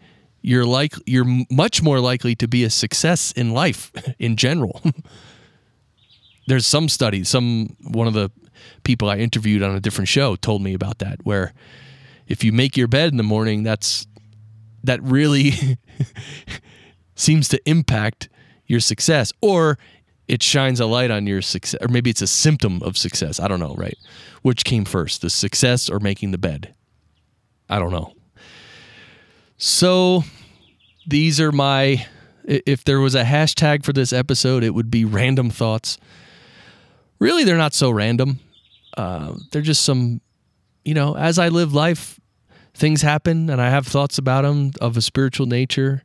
you're 0.42 0.66
like 0.66 0.94
you're 1.06 1.26
much 1.50 1.82
more 1.82 2.00
likely 2.00 2.36
to 2.36 2.48
be 2.48 2.64
a 2.64 2.70
success 2.70 3.32
in 3.32 3.52
life 3.52 3.92
in 4.20 4.36
general. 4.36 4.82
there's 6.48 6.66
some 6.66 6.90
study, 6.90 7.24
some 7.24 7.76
one 7.84 8.08
of 8.08 8.14
the 8.14 8.30
people 8.84 9.10
I 9.10 9.18
interviewed 9.18 9.64
on 9.64 9.76
a 9.76 9.80
different 9.80 10.08
show 10.08 10.36
told 10.36 10.62
me 10.62 10.74
about 10.74 11.00
that 11.00 11.20
where 11.24 11.54
if 12.28 12.44
you 12.44 12.52
make 12.52 12.78
your 12.78 12.88
bed 12.88 13.12
in 13.12 13.18
the 13.18 13.24
morning, 13.24 13.64
that's 13.64 14.08
that 14.84 15.02
really 15.04 15.78
seems 17.16 17.48
to 17.50 17.70
impact 17.70 18.30
your 18.66 18.80
success 18.80 19.32
or 19.42 19.78
it 20.28 20.42
shines 20.42 20.80
a 20.80 20.86
light 20.86 21.12
on 21.12 21.28
your 21.28 21.42
success 21.42 21.80
or 21.82 21.88
maybe 21.88 22.10
it's 22.10 22.22
a 22.22 22.28
symptom 22.28 22.82
of 22.84 22.98
success. 22.98 23.40
I 23.40 23.48
don't 23.48 23.60
know, 23.60 23.76
right? 23.76 23.98
Which 24.42 24.64
came 24.64 24.86
first, 24.86 25.22
the 25.22 25.30
success 25.30 25.90
or 25.90 26.00
making 26.00 26.32
the 26.32 26.38
bed? 26.38 26.74
I 27.70 27.80
don't 27.80 27.92
know. 27.92 28.14
So 29.58 30.24
these 31.06 31.40
are 31.40 31.52
my 31.52 32.06
if 32.44 32.84
there 32.84 33.00
was 33.00 33.16
a 33.16 33.24
hashtag 33.24 33.84
for 33.84 33.94
this 33.94 34.12
episode, 34.12 34.64
it 34.64 34.72
would 34.72 34.90
be 34.90 35.06
random 35.06 35.50
thoughts. 35.50 35.98
Really, 37.20 37.44
they're 37.44 37.58
not 37.58 37.74
so 37.74 37.92
random. 37.92 38.40
Uh, 38.98 39.36
they're 39.52 39.62
just 39.62 39.84
some, 39.84 40.22
you 40.84 40.94
know, 40.94 41.16
as 41.16 41.40
I 41.40 41.50
live 41.50 41.74
life, 41.74 42.20
things 42.74 43.02
happen 43.02 43.50
and 43.50 43.62
I 43.62 43.70
have 43.70 43.88
thoughts 43.88 44.18
about 44.18 44.44
them 44.44 44.72
of 44.80 44.98
a 44.98 45.02
spiritual 45.02 45.46
nature. 45.46 46.04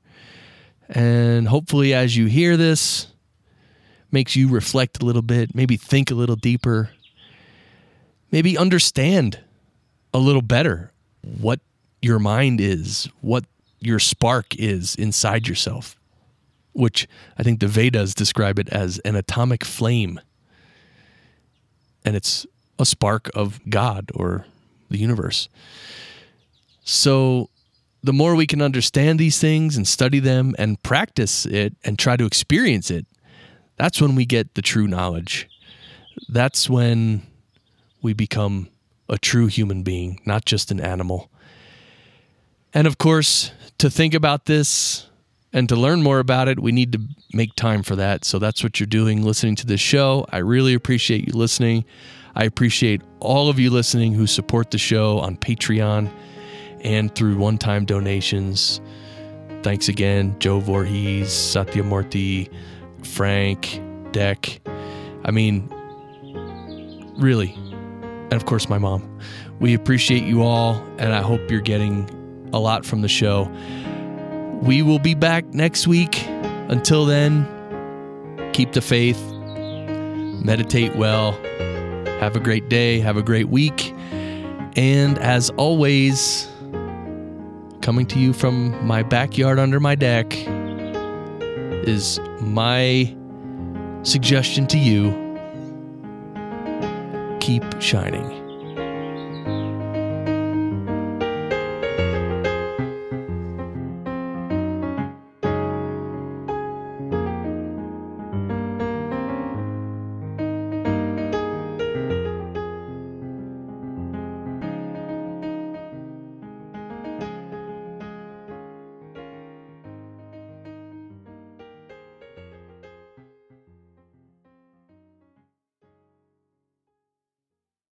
And 0.88 1.49
hopefully, 1.49 1.94
as 1.94 2.16
you 2.16 2.27
hear 2.27 2.57
this, 2.57 3.09
makes 4.11 4.37
you 4.37 4.49
reflect 4.49 5.03
a 5.03 5.05
little 5.05 5.22
bit, 5.22 5.55
maybe 5.55 5.77
think 5.77 6.11
a 6.11 6.14
little 6.14 6.37
deeper, 6.37 6.90
maybe 8.31 8.57
understand 8.57 9.40
a 10.14 10.18
little 10.18 10.42
better 10.42 10.92
what 11.22 11.61
your 12.01 12.18
mind 12.18 12.61
is, 12.61 13.09
what 13.20 13.44
your 13.81 13.99
spark 13.99 14.55
is 14.57 14.94
inside 14.94 15.49
yourself, 15.49 15.99
which 16.72 17.09
I 17.37 17.42
think 17.42 17.61
the 17.61 17.68
Vedas 17.68 18.14
describe 18.14 18.59
it 18.59 18.68
as 18.68 18.99
an 19.01 19.16
atomic 19.16 19.64
flame. 19.64 20.20
And 22.05 22.14
it's 22.14 22.46
a 22.79 22.87
spark 22.87 23.31
of 23.35 23.61
God 23.69 24.11
or 24.15 24.47
the 24.91 24.99
universe. 24.99 25.49
So, 26.85 27.51
the 28.03 28.12
more 28.12 28.37
we 28.37 28.47
can 28.47 28.62
understand 28.62 29.19
these 29.19 29.41
things 29.41 29.77
and 29.77 29.87
study 29.87 30.21
them 30.21 30.55
and 30.59 30.81
practice 30.85 31.45
it 31.45 31.75
and 31.85 31.99
try 31.99 32.17
to 32.17 32.25
experience 32.25 32.89
it, 32.91 33.05
that's 33.77 34.01
when 34.01 34.15
we 34.15 34.25
get 34.25 34.55
the 34.55 34.62
true 34.62 34.87
knowledge. 34.87 35.49
That's 36.29 36.71
when 36.71 37.27
we 38.03 38.12
become 38.12 38.69
a 39.09 39.19
true 39.19 39.47
human 39.47 39.83
being, 39.83 40.21
not 40.25 40.45
just 40.45 40.71
an 40.71 40.81
animal. 40.81 41.31
And 42.73 42.87
of 42.87 42.99
course, 42.99 43.51
to 43.79 43.91
think 43.91 44.15
about 44.15 44.47
this 44.47 45.09
and 45.53 45.69
to 45.69 45.77
learn 45.77 46.03
more 46.03 46.19
about 46.19 46.49
it, 46.49 46.61
we 46.61 46.73
need 46.73 46.93
to 46.93 47.01
make 47.33 47.55
time 47.55 47.83
for 47.83 47.97
that. 47.97 48.25
So 48.25 48.39
that's 48.39 48.62
what 48.62 48.79
you're 48.79 48.87
doing 48.87 49.23
listening 49.23 49.57
to 49.57 49.67
this 49.67 49.81
show. 49.81 50.27
I 50.31 50.39
really 50.39 50.75
appreciate 50.75 51.27
you 51.27 51.33
listening. 51.33 51.85
I 52.37 52.44
appreciate 52.44 53.01
all 53.18 53.49
of 53.49 53.59
you 53.59 53.70
listening 53.70 54.12
who 54.12 54.27
support 54.27 54.70
the 54.70 54.77
show 54.77 55.18
on 55.20 55.38
Patreon 55.38 56.11
and 56.83 57.12
through 57.14 57.38
one 57.38 57.57
time 57.57 57.87
donations. 57.87 58.83
Thanks 59.62 59.88
again, 59.88 60.37
Joe 60.38 60.61
Voorhees, 60.61 61.29
Satyamurti, 61.29 62.53
Frank, 63.03 63.81
Deck. 64.12 64.61
I 65.25 65.31
mean, 65.31 65.72
really. 67.16 67.55
And 67.55 68.35
of 68.35 68.44
course, 68.44 68.68
my 68.68 68.79
mom. 68.79 69.18
We 69.59 69.72
appreciate 69.72 70.25
you 70.25 70.42
all, 70.42 70.75
and 70.99 71.14
I 71.14 71.22
hope 71.22 71.51
you're 71.51 71.62
getting 71.62 72.51
a 72.53 72.61
lot 72.61 72.85
from 72.85 73.01
the 73.01 73.09
show. 73.09 73.51
We 74.61 74.83
will 74.83 74.99
be 74.99 75.14
back 75.14 75.46
next 75.55 75.87
week. 75.87 76.22
Until 76.68 77.07
then, 77.07 77.46
keep 78.53 78.72
the 78.72 78.83
faith, 78.83 79.20
meditate 80.44 80.94
well, 80.96 81.33
have 82.20 82.37
a 82.37 82.40
great 82.40 82.68
day, 82.68 83.00
have 83.00 83.16
a 83.16 83.22
great 83.22 83.48
week. 83.48 83.92
And 84.76 85.18
as 85.18 85.50
always, 85.50 86.48
coming 87.83 88.07
to 88.07 88.18
you 88.18 88.33
from 88.33 88.87
my 88.87 89.02
backyard 89.02 89.59
under 89.59 89.81
my 89.81 89.94
deck 89.94 90.35
is 91.87 92.18
my 92.40 93.14
suggestion 94.02 94.66
to 94.68 94.79
you 94.79 95.26
keep 97.40 97.62
shining. 97.81 98.46